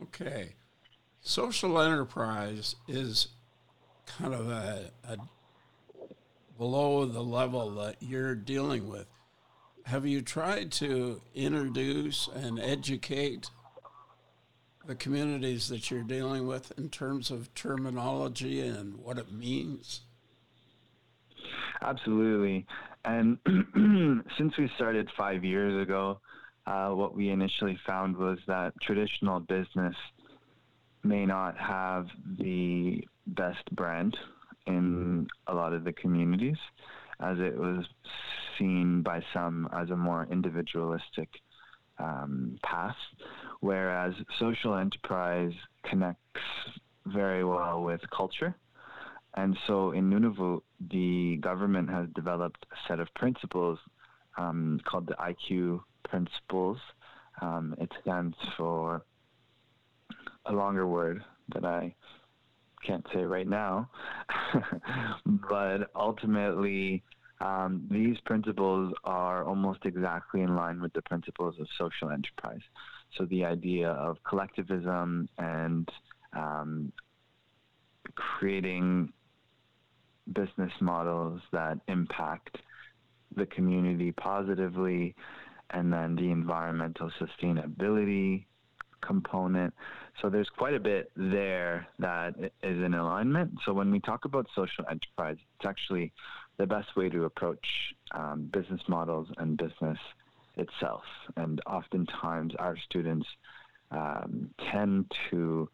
Okay. 0.04 0.56
Social 1.22 1.80
enterprise 1.80 2.76
is 2.88 3.30
kind 4.06 4.34
of 4.34 4.50
a, 4.50 4.92
a 5.08 5.18
below 6.58 7.06
the 7.06 7.24
level 7.24 7.72
that 7.76 7.96
you're 8.02 8.36
dealing 8.36 8.90
with. 8.90 9.08
Have 9.86 10.06
you 10.06 10.22
tried 10.22 10.72
to 10.74 11.22
introduce 11.34 12.28
and 12.28 12.60
educate 12.60 13.50
the 14.86 14.96
communities 14.96 15.68
that 15.70 15.92
you're 15.92 16.04
dealing 16.04 16.48
with 16.48 16.72
in 16.78 16.90
terms 16.90 17.32
of 17.32 17.54
terminology 17.56 18.62
and 18.62 18.98
what 18.98 19.18
it 19.18 19.32
means? 19.32 20.02
Absolutely. 21.82 22.66
And 23.06 23.38
since 24.38 24.58
we 24.58 24.70
started 24.76 25.10
five 25.18 25.44
years 25.44 25.82
ago, 25.82 26.20
uh, 26.68 26.90
what 26.90 27.16
we 27.16 27.30
initially 27.30 27.78
found 27.86 28.16
was 28.16 28.38
that 28.48 28.74
traditional 28.82 29.40
business 29.40 29.96
may 31.04 31.26
not 31.26 31.58
have 31.58 32.08
the 32.40 33.04
best 33.28 33.64
brand 33.72 34.16
in 34.68 35.28
a 35.48 35.54
lot 35.54 35.74
of 35.74 35.84
the 35.84 35.94
communities, 35.94 36.58
as 37.20 37.38
it 37.40 37.58
was 37.58 37.84
seen 38.62 39.02
by 39.02 39.22
some 39.34 39.68
as 39.76 39.90
a 39.90 39.96
more 39.96 40.28
individualistic 40.32 41.30
um, 41.98 42.58
path, 42.64 42.96
whereas 43.60 44.14
social 44.40 44.76
enterprise 44.76 45.52
connects 45.90 46.42
very 47.08 47.44
well 47.44 47.82
with 47.84 48.02
culture. 48.16 48.56
And 49.36 49.58
so 49.66 49.92
in 49.92 50.10
Nunavut, 50.10 50.62
the 50.92 51.38
government 51.42 51.90
has 51.90 52.08
developed 52.16 52.66
a 52.72 52.76
set 52.88 53.00
of 53.00 53.08
principles 53.16 53.80
um, 54.38 54.80
called 54.86 55.08
the 55.08 55.16
IQ 55.16 55.82
principles. 56.08 56.78
Um, 57.42 57.76
it 57.80 57.90
stands 58.02 58.36
for 58.58 59.04
a 60.46 60.52
longer 60.52 60.86
word 60.86 61.24
that 61.54 61.66
I 61.66 61.96
can't 62.86 63.06
say 63.14 63.24
right 63.24 63.48
now. 63.48 63.90
but 65.26 65.90
ultimately, 65.96 67.04
um, 67.42 67.88
these 67.90 68.18
principles 68.26 68.94
are 69.04 69.44
almost 69.44 69.80
exactly 69.86 70.42
in 70.42 70.56
line 70.56 70.82
with 70.82 70.94
the 70.94 71.02
principles 71.02 71.56
of 71.60 71.68
social 71.78 72.10
enterprise. 72.10 72.62
So 73.18 73.26
the 73.26 73.46
idea 73.46 73.90
of 73.90 74.18
collectivism 74.24 75.28
and 75.38 75.90
um, 76.34 76.92
creating 78.16 79.12
business 80.34 80.72
models 80.80 81.42
that 81.52 81.80
impact 81.88 82.58
the 83.36 83.46
community 83.46 84.12
positively, 84.12 85.16
and 85.72 85.92
then 85.92 86.16
the 86.16 86.30
environmental 86.30 87.10
sustainability 87.20 88.46
component. 89.02 89.74
So 90.22 90.30
there's 90.30 90.50
quite 90.58 90.74
a 90.74 90.80
bit 90.80 91.12
there 91.16 91.88
that 92.00 92.36
is 92.40 92.84
in 92.86 92.94
alignment. 92.94 93.52
So 93.66 93.74
when 93.74 93.90
we 93.90 94.00
talk 94.00 94.26
about 94.26 94.48
social 94.54 94.86
enterprise, 94.90 95.38
it's 95.40 95.66
actually 95.66 96.12
the 96.58 96.66
best 96.66 96.96
way 96.96 97.10
to 97.10 97.26
approach 97.26 97.66
um, 98.12 98.50
business 98.52 98.82
models 98.88 99.28
and 99.38 99.58
business 99.58 99.98
itself. 100.56 101.04
And 101.38 101.62
oftentimes 101.66 102.54
our 102.60 102.78
students 102.78 103.28
um, 103.92 104.50
tend 104.72 105.12
to 105.30 105.70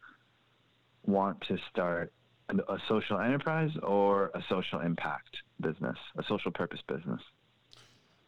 want 1.04 1.40
to 1.48 1.58
start 1.70 2.12
a 2.50 2.78
social 2.88 3.18
enterprise 3.18 3.70
or 3.82 4.30
a 4.34 4.42
social 4.48 4.80
impact 4.80 5.36
business, 5.60 5.96
a 6.16 6.22
social 6.24 6.50
purpose 6.50 6.80
business. 6.88 7.20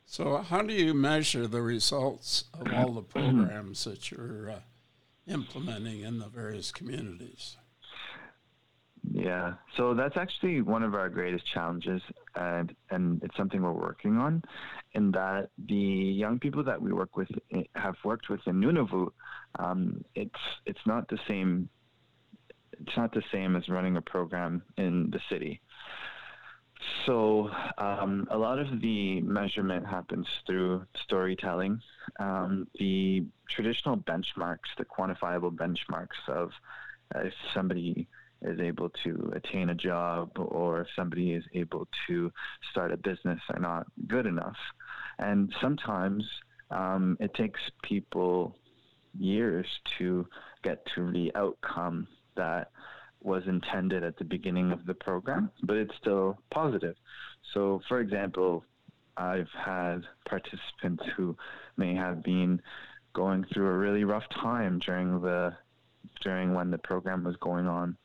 So, 0.04 0.38
how 0.38 0.62
do 0.62 0.74
you 0.74 0.92
measure 0.92 1.46
the 1.46 1.62
results 1.62 2.44
of 2.52 2.72
all 2.74 2.92
the 2.92 3.02
programs 3.14 3.84
that 3.84 4.10
you're 4.10 4.50
uh, 4.50 4.60
implementing 5.26 6.00
in 6.00 6.18
the 6.18 6.26
various 6.26 6.72
communities? 6.72 7.56
Yeah, 9.12 9.54
so 9.76 9.92
that's 9.92 10.16
actually 10.16 10.62
one 10.62 10.84
of 10.84 10.94
our 10.94 11.08
greatest 11.08 11.44
challenges, 11.52 12.00
and 12.36 12.74
and 12.90 13.20
it's 13.24 13.36
something 13.36 13.60
we're 13.60 13.72
working 13.72 14.18
on. 14.18 14.42
In 14.92 15.10
that 15.12 15.50
the 15.66 15.74
young 15.74 16.38
people 16.38 16.62
that 16.64 16.80
we 16.80 16.92
work 16.92 17.16
with 17.16 17.28
eh, 17.52 17.62
have 17.74 17.96
worked 18.04 18.28
with 18.28 18.40
in 18.46 18.60
Nunavut, 18.60 19.10
um, 19.58 20.04
it's 20.14 20.38
it's 20.64 20.86
not 20.86 21.08
the 21.08 21.18
same. 21.26 21.68
It's 22.80 22.96
not 22.96 23.12
the 23.12 23.22
same 23.32 23.56
as 23.56 23.68
running 23.68 23.96
a 23.96 24.02
program 24.02 24.62
in 24.76 25.10
the 25.10 25.20
city. 25.28 25.60
So 27.04 27.50
um, 27.78 28.28
a 28.30 28.38
lot 28.38 28.58
of 28.58 28.80
the 28.80 29.20
measurement 29.22 29.86
happens 29.86 30.26
through 30.46 30.86
storytelling. 31.04 31.80
Um, 32.20 32.68
the 32.78 33.24
traditional 33.54 33.96
benchmarks, 33.96 34.70
the 34.78 34.84
quantifiable 34.84 35.54
benchmarks 35.54 36.28
of 36.28 36.50
uh, 37.14 37.20
if 37.20 37.34
somebody 37.52 38.06
is 38.42 38.60
able 38.60 38.88
to 39.04 39.32
attain 39.34 39.70
a 39.70 39.74
job 39.74 40.30
or 40.36 40.82
if 40.82 40.88
somebody 40.96 41.32
is 41.32 41.44
able 41.54 41.86
to 42.06 42.32
start 42.70 42.92
a 42.92 42.96
business 42.96 43.40
are 43.50 43.60
not 43.60 43.86
good 44.06 44.26
enough. 44.26 44.56
And 45.18 45.52
sometimes 45.60 46.24
um, 46.70 47.16
it 47.20 47.34
takes 47.34 47.60
people 47.82 48.56
years 49.18 49.66
to 49.98 50.26
get 50.62 50.86
to 50.94 51.10
the 51.12 51.32
outcome 51.34 52.06
that 52.36 52.70
was 53.22 53.42
intended 53.46 54.02
at 54.02 54.16
the 54.16 54.24
beginning 54.24 54.72
of 54.72 54.86
the 54.86 54.94
program, 54.94 55.50
but 55.62 55.76
it's 55.76 55.94
still 56.00 56.38
positive. 56.50 56.96
So, 57.52 57.82
for 57.88 58.00
example, 58.00 58.64
I've 59.16 59.50
had 59.50 60.04
participants 60.26 61.04
who 61.16 61.36
may 61.76 61.94
have 61.94 62.22
been 62.22 62.62
going 63.12 63.44
through 63.52 63.66
a 63.66 63.76
really 63.76 64.04
rough 64.04 64.28
time 64.30 64.78
during 64.78 65.20
the 65.20 65.54
during 66.22 66.54
when 66.54 66.70
the 66.70 66.78
program 66.78 67.24
was 67.24 67.36
going 67.36 67.66
on 67.66 67.96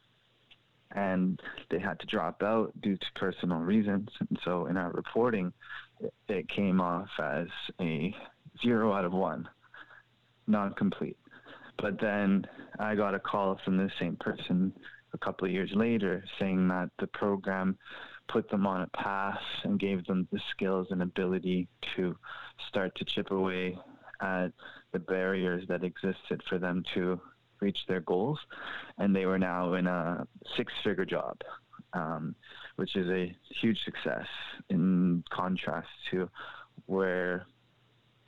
and 0.96 1.40
they 1.70 1.80
had 1.80 2.00
to 2.00 2.08
drop 2.08 2.42
out 2.42 2.72
due 2.82 2.98
to 2.98 3.06
personal 3.16 3.60
reasons. 3.60 4.10
And 4.20 4.40
so 4.44 4.66
in 4.68 4.78
our 4.78 4.92
reporting 4.92 5.54
it 6.28 6.50
came 6.50 6.82
off 6.82 7.08
as 7.22 7.48
a 7.80 8.14
zero 8.62 8.94
out 8.94 9.06
of 9.06 9.14
one 9.14 9.48
non-complete. 10.48 11.18
But 11.82 12.00
then 12.00 12.46
i 12.80 12.96
got 12.96 13.16
a 13.16 13.20
call 13.20 13.60
from 13.64 13.78
the 13.78 13.90
same 14.00 14.18
person 14.18 14.74
a 15.14 15.18
couple 15.18 15.46
of 15.46 15.52
years 15.52 15.72
later 15.74 16.24
saying 16.40 16.68
that 16.68 16.90
the 17.00 17.08
program 17.08 17.78
put 18.28 18.50
them 18.50 18.66
on 18.66 18.82
a 18.82 18.98
path 18.98 19.40
and 19.64 19.80
gave 19.80 20.06
them 20.06 20.28
the 20.32 20.40
skills 20.52 20.88
and 20.92 21.02
ability 21.02 21.68
to 21.96 22.16
start 22.70 22.96
to 22.96 23.06
chip 23.06 23.32
away 23.32 23.78
at 24.22 24.50
the 24.94 25.00
barriers 25.00 25.64
that 25.68 25.84
existed 25.84 26.42
for 26.50 26.58
them 26.58 26.84
to 26.94 27.20
reach 27.60 27.78
their 27.88 28.02
goals. 28.02 28.40
And 28.98 29.16
they 29.16 29.26
were 29.26 29.40
now 29.40 29.74
in 29.74 29.88
a 29.88 30.28
six 30.58 30.72
figure 30.84 31.06
job, 31.06 31.38
um, 31.94 32.36
which 32.76 32.96
is 32.96 33.10
a 33.10 33.36
huge 33.62 33.80
success 33.84 34.28
in 34.70 35.24
contrast 35.32 35.88
to 36.12 36.30
where 36.86 37.46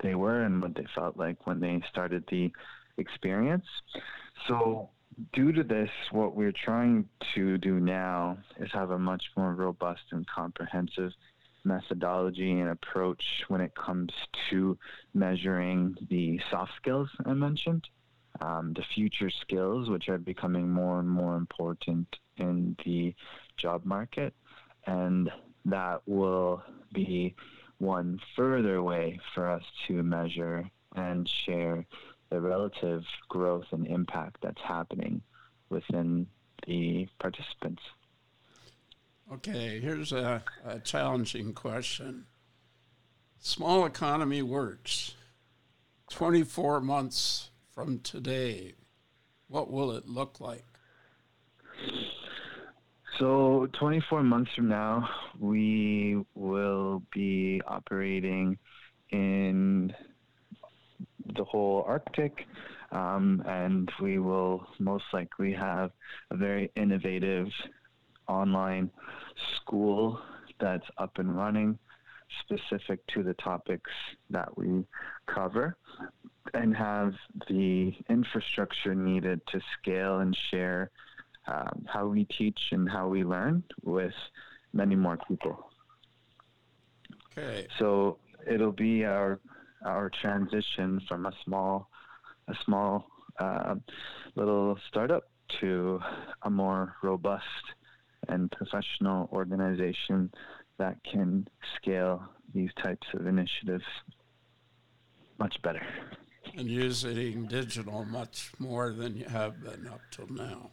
they 0.04 0.16
were 0.16 0.44
and 0.44 0.62
what 0.62 0.76
they 0.76 0.86
felt 0.94 1.18
like 1.18 1.48
when 1.48 1.60
they 1.60 1.82
started 1.90 2.24
the 2.30 2.52
experience. 2.98 3.66
So 4.48 4.90
due 5.34 5.52
to 5.52 5.64
this, 5.64 5.90
what 6.12 6.36
we're 6.36 6.54
trying 6.54 7.08
to 7.36 7.58
do 7.58 7.80
now 7.80 8.38
is 8.60 8.70
have 8.74 8.92
a 8.92 9.00
much 9.00 9.24
more 9.36 9.54
robust 9.54 10.02
and 10.12 10.26
comprehensive 10.28 11.12
methodology 11.64 12.60
and 12.60 12.70
approach 12.70 13.22
when 13.48 13.62
it 13.62 13.74
comes 13.76 14.12
to 14.50 14.78
measuring 15.14 15.96
the 16.10 16.40
soft 16.50 16.72
skills 16.78 17.10
I 17.26 17.34
mentioned, 17.34 17.84
um, 18.42 18.74
the 18.74 18.84
future 18.94 19.30
skills, 19.30 19.90
which 19.90 20.10
are 20.10 20.18
becoming 20.18 20.70
more 20.70 21.00
and 21.00 21.10
more 21.10 21.36
important 21.36 22.08
in 22.38 22.76
the 22.86 23.14
job 23.58 23.86
market. 23.86 24.34
And 24.86 25.32
that 25.66 26.02
will 26.06 26.64
be 26.94 27.36
one 27.80 28.20
further 28.36 28.82
way 28.82 29.20
for 29.34 29.50
us 29.50 29.64
to 29.88 30.04
measure 30.04 30.70
and 30.96 31.30
share 31.46 31.86
the 32.30 32.42
relative 32.42 33.04
growth 33.30 33.66
and 33.72 33.88
impact 33.88 34.38
that's 34.42 34.62
happening 34.62 35.22
within 35.70 36.28
the 36.66 37.08
participants. 37.20 37.82
Okay, 39.32 39.80
here's 39.80 40.12
a, 40.12 40.42
a 40.66 40.80
challenging 40.80 41.54
question. 41.54 42.26
Small 43.40 43.86
economy 43.86 44.42
works. 44.42 45.16
24 46.10 46.80
months 46.80 47.50
from 47.78 48.00
today, 48.00 48.74
what 49.50 49.70
will 49.70 49.92
it 49.92 50.08
look 50.08 50.40
like? 50.40 50.66
So, 53.20 53.68
24 53.78 54.24
months 54.24 54.50
from 54.56 54.68
now, 54.68 55.08
we 55.38 56.18
will 56.34 57.04
be 57.14 57.62
operating 57.68 58.58
in 59.12 59.94
the 61.36 61.44
whole 61.44 61.86
Arctic, 61.88 62.48
um, 62.92 63.44
and 63.46 63.92
we 64.02 64.18
will 64.18 64.66
most 64.80 65.06
likely 65.14 65.54
have 65.54 65.92
a 66.32 66.36
very 66.36 66.72
innovative 66.76 67.46
online 68.28 68.90
school 69.56 70.20
that's 70.60 70.88
up 70.98 71.20
and 71.20 71.38
running 71.38 71.78
specific 72.42 73.06
to 73.14 73.24
the 73.24 73.36
topics 73.36 73.92
that 74.32 74.58
we 74.58 74.84
cover. 75.28 75.78
And 76.54 76.76
have 76.76 77.14
the 77.48 77.94
infrastructure 78.10 78.96
needed 78.96 79.42
to 79.48 79.60
scale 79.80 80.20
and 80.20 80.38
share 80.52 80.92
um, 81.48 81.86
how 81.88 82.08
we 82.08 82.26
teach 82.26 82.60
and 82.72 82.90
how 82.90 83.08
we 83.08 83.24
learn 83.24 83.64
with 83.84 84.14
many 84.74 84.96
more 84.96 85.18
people. 85.28 85.70
Okay. 87.38 87.68
So 87.80 88.18
it'll 88.50 88.72
be 88.72 89.06
our 89.06 89.40
our 89.86 90.10
transition 90.22 91.00
from 91.08 91.26
a 91.26 91.32
small 91.46 91.90
a 92.48 92.54
small 92.66 93.08
uh, 93.40 93.76
little 94.36 94.78
startup 94.90 95.30
to 95.62 96.00
a 96.44 96.50
more 96.50 96.96
robust 97.04 97.44
and 98.28 98.52
professional 98.52 99.30
organization 99.32 100.32
that 100.78 100.98
can 101.10 101.48
scale 101.76 102.24
these 102.54 102.70
types 102.82 103.08
of 103.14 103.28
initiatives 103.28 103.84
much 105.40 105.56
better. 105.62 105.82
And 106.58 106.68
using 106.68 107.46
digital 107.46 108.04
much 108.06 108.52
more 108.58 108.92
than 108.92 109.16
you 109.16 109.26
have 109.26 109.62
been 109.62 109.88
up 109.88 110.02
till 110.10 110.28
now. 110.28 110.72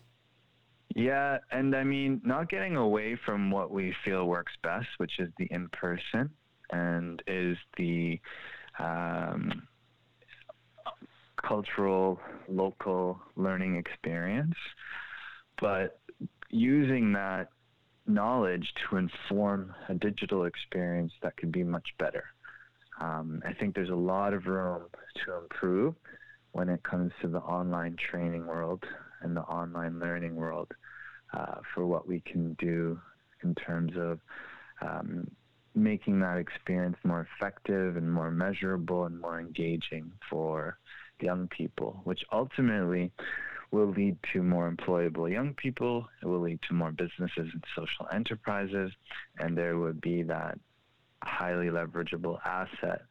Yeah, 0.95 1.39
and 1.51 1.77
I 1.77 1.85
mean, 1.85 2.23
not 2.25 2.49
getting 2.49 2.77
away 2.77 3.19
from 3.27 3.51
what 3.51 3.71
we 3.71 3.95
feel 4.05 4.27
works 4.27 4.53
best, 4.63 4.87
which 4.97 5.19
is 5.19 5.29
the 5.39 5.47
in 5.51 5.69
person 5.69 6.31
and 6.71 7.23
is 7.27 7.59
the 7.77 8.19
um, 8.79 9.67
cultural, 11.47 12.19
local 12.49 13.21
learning 13.37 13.77
experience, 13.77 14.55
but 15.61 16.01
using 16.49 17.13
that 17.13 17.49
knowledge 18.07 18.73
to 18.89 18.97
inform 18.97 19.75
a 19.89 19.95
digital 19.95 20.45
experience 20.45 21.13
that 21.23 21.37
could 21.37 21.53
be 21.53 21.65
much 21.65 21.89
better. 21.99 22.25
Um, 23.01 23.43
I 23.45 23.53
think 23.53 23.75
there's 23.75 23.91
a 23.91 23.95
lot 23.95 24.35
of 24.35 24.47
room 24.47 24.85
to 25.25 25.37
improve 25.39 25.95
when 26.53 26.69
it 26.69 26.83
comes 26.83 27.13
to 27.21 27.29
the 27.29 27.41
online 27.41 27.97
training 27.97 28.47
world 28.47 28.85
and 29.23 29.37
the 29.37 29.43
online 29.43 29.99
learning 29.99 30.37
world 30.37 30.73
uh, 31.33 31.57
for 31.75 31.85
what 31.87 32.07
we 32.07 32.21
can 32.21 32.55
do 32.55 33.01
in 33.43 33.55
terms 33.55 33.93
of 33.97 34.21
um, 34.81 35.29
making 35.75 36.21
that 36.21 36.39
experience 36.39 36.97
more 37.05 37.27
effective 37.37 37.97
and 37.97 38.13
more 38.13 38.31
measurable 38.31 39.05
and 39.05 39.21
more 39.21 39.41
engaging 39.41 40.13
for 40.31 40.79
young 41.21 41.49
people, 41.49 42.01
which 42.05 42.25
ultimately 42.33 43.11
will 43.71 43.89
lead 43.89 44.17
to 44.33 44.43
more 44.43 44.71
employable 44.71 45.31
young 45.31 45.53
people. 45.55 46.09
It 46.23 46.27
will 46.27 46.41
lead 46.41 46.61
to 46.69 46.75
more 46.75 46.93
businesses 46.93 47.49
and 47.53 47.65
social 47.75 48.07
enterprises, 48.13 48.93
and 49.39 49.59
there 49.59 49.79
would 49.79 50.01
be 50.01 50.23
that 50.23 50.59
highly 51.25 51.67
leverageable 51.67 52.39
asset 52.45 53.03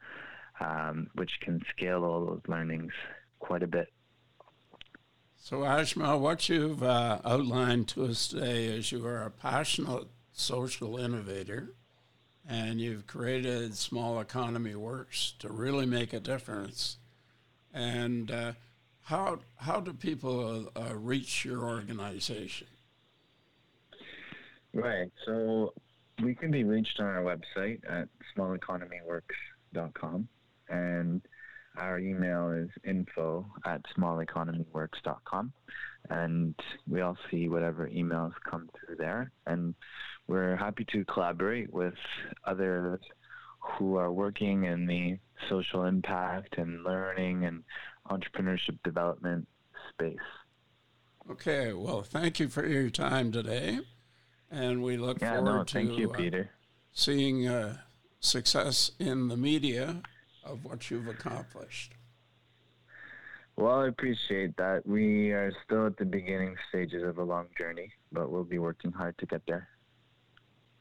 um, 0.60 1.08
which 1.14 1.32
can 1.40 1.60
scale 1.70 2.04
all 2.04 2.26
those 2.26 2.42
learnings 2.48 2.92
quite 3.38 3.62
a 3.62 3.66
bit. 3.66 3.92
So, 5.36 5.58
Ashma, 5.58 6.18
what 6.18 6.48
you've 6.48 6.82
uh, 6.82 7.18
outlined 7.24 7.88
to 7.88 8.06
us 8.06 8.28
today 8.28 8.64
is 8.64 8.92
you 8.92 9.04
are 9.06 9.24
a 9.24 9.30
passionate 9.30 10.06
social 10.32 10.96
innovator 10.96 11.74
and 12.48 12.80
you've 12.80 13.06
created 13.06 13.76
Small 13.76 14.20
Economy 14.20 14.74
Works 14.74 15.34
to 15.40 15.52
really 15.52 15.86
make 15.86 16.12
a 16.12 16.20
difference. 16.20 16.98
And 17.72 18.30
uh, 18.30 18.52
how, 19.02 19.40
how 19.56 19.80
do 19.80 19.92
people 19.92 20.70
uh, 20.74 20.94
reach 20.94 21.44
your 21.44 21.64
organization? 21.64 22.68
Right. 24.72 25.10
So 25.26 25.74
we 26.22 26.34
can 26.34 26.50
be 26.50 26.64
reached 26.64 27.00
on 27.00 27.06
our 27.06 27.22
website 27.22 27.80
at 27.88 28.08
smalleconomyworks.com 28.36 30.28
and 30.68 31.22
our 31.76 31.98
email 31.98 32.50
is 32.50 32.68
info 32.84 33.44
at 33.64 33.80
smalleconomyworks.com 33.96 35.52
and 36.10 36.54
we 36.88 37.00
all 37.00 37.16
see 37.30 37.48
whatever 37.48 37.88
emails 37.88 38.32
come 38.48 38.68
through 38.78 38.96
there 38.96 39.30
and 39.46 39.74
we're 40.28 40.56
happy 40.56 40.86
to 40.92 41.04
collaborate 41.06 41.72
with 41.72 41.94
others 42.46 43.00
who 43.58 43.96
are 43.96 44.12
working 44.12 44.64
in 44.64 44.86
the 44.86 45.18
social 45.48 45.84
impact 45.84 46.58
and 46.58 46.84
learning 46.84 47.44
and 47.44 47.64
entrepreneurship 48.10 48.78
development 48.84 49.46
space. 49.90 50.16
Okay, 51.30 51.72
well, 51.72 52.02
thank 52.02 52.38
you 52.38 52.48
for 52.48 52.66
your 52.66 52.90
time 52.90 53.32
today, 53.32 53.80
and 54.54 54.82
we 54.82 54.96
look 54.96 55.20
yeah, 55.20 55.34
forward 55.34 55.44
no, 55.44 55.64
thank 55.64 55.90
to 55.90 55.96
you, 55.96 56.10
uh, 56.12 56.44
seeing 56.92 57.48
uh, 57.48 57.78
success 58.20 58.92
in 58.98 59.28
the 59.28 59.36
media 59.36 60.02
of 60.44 60.64
what 60.64 60.90
you've 60.90 61.08
accomplished. 61.08 61.92
Well, 63.56 63.80
I 63.80 63.88
appreciate 63.88 64.56
that. 64.56 64.86
We 64.86 65.30
are 65.30 65.52
still 65.64 65.86
at 65.86 65.96
the 65.96 66.04
beginning 66.04 66.56
stages 66.68 67.02
of 67.04 67.18
a 67.18 67.24
long 67.24 67.46
journey, 67.56 67.92
but 68.10 68.30
we'll 68.30 68.44
be 68.44 68.58
working 68.58 68.90
hard 68.90 69.16
to 69.18 69.26
get 69.26 69.42
there. 69.46 69.68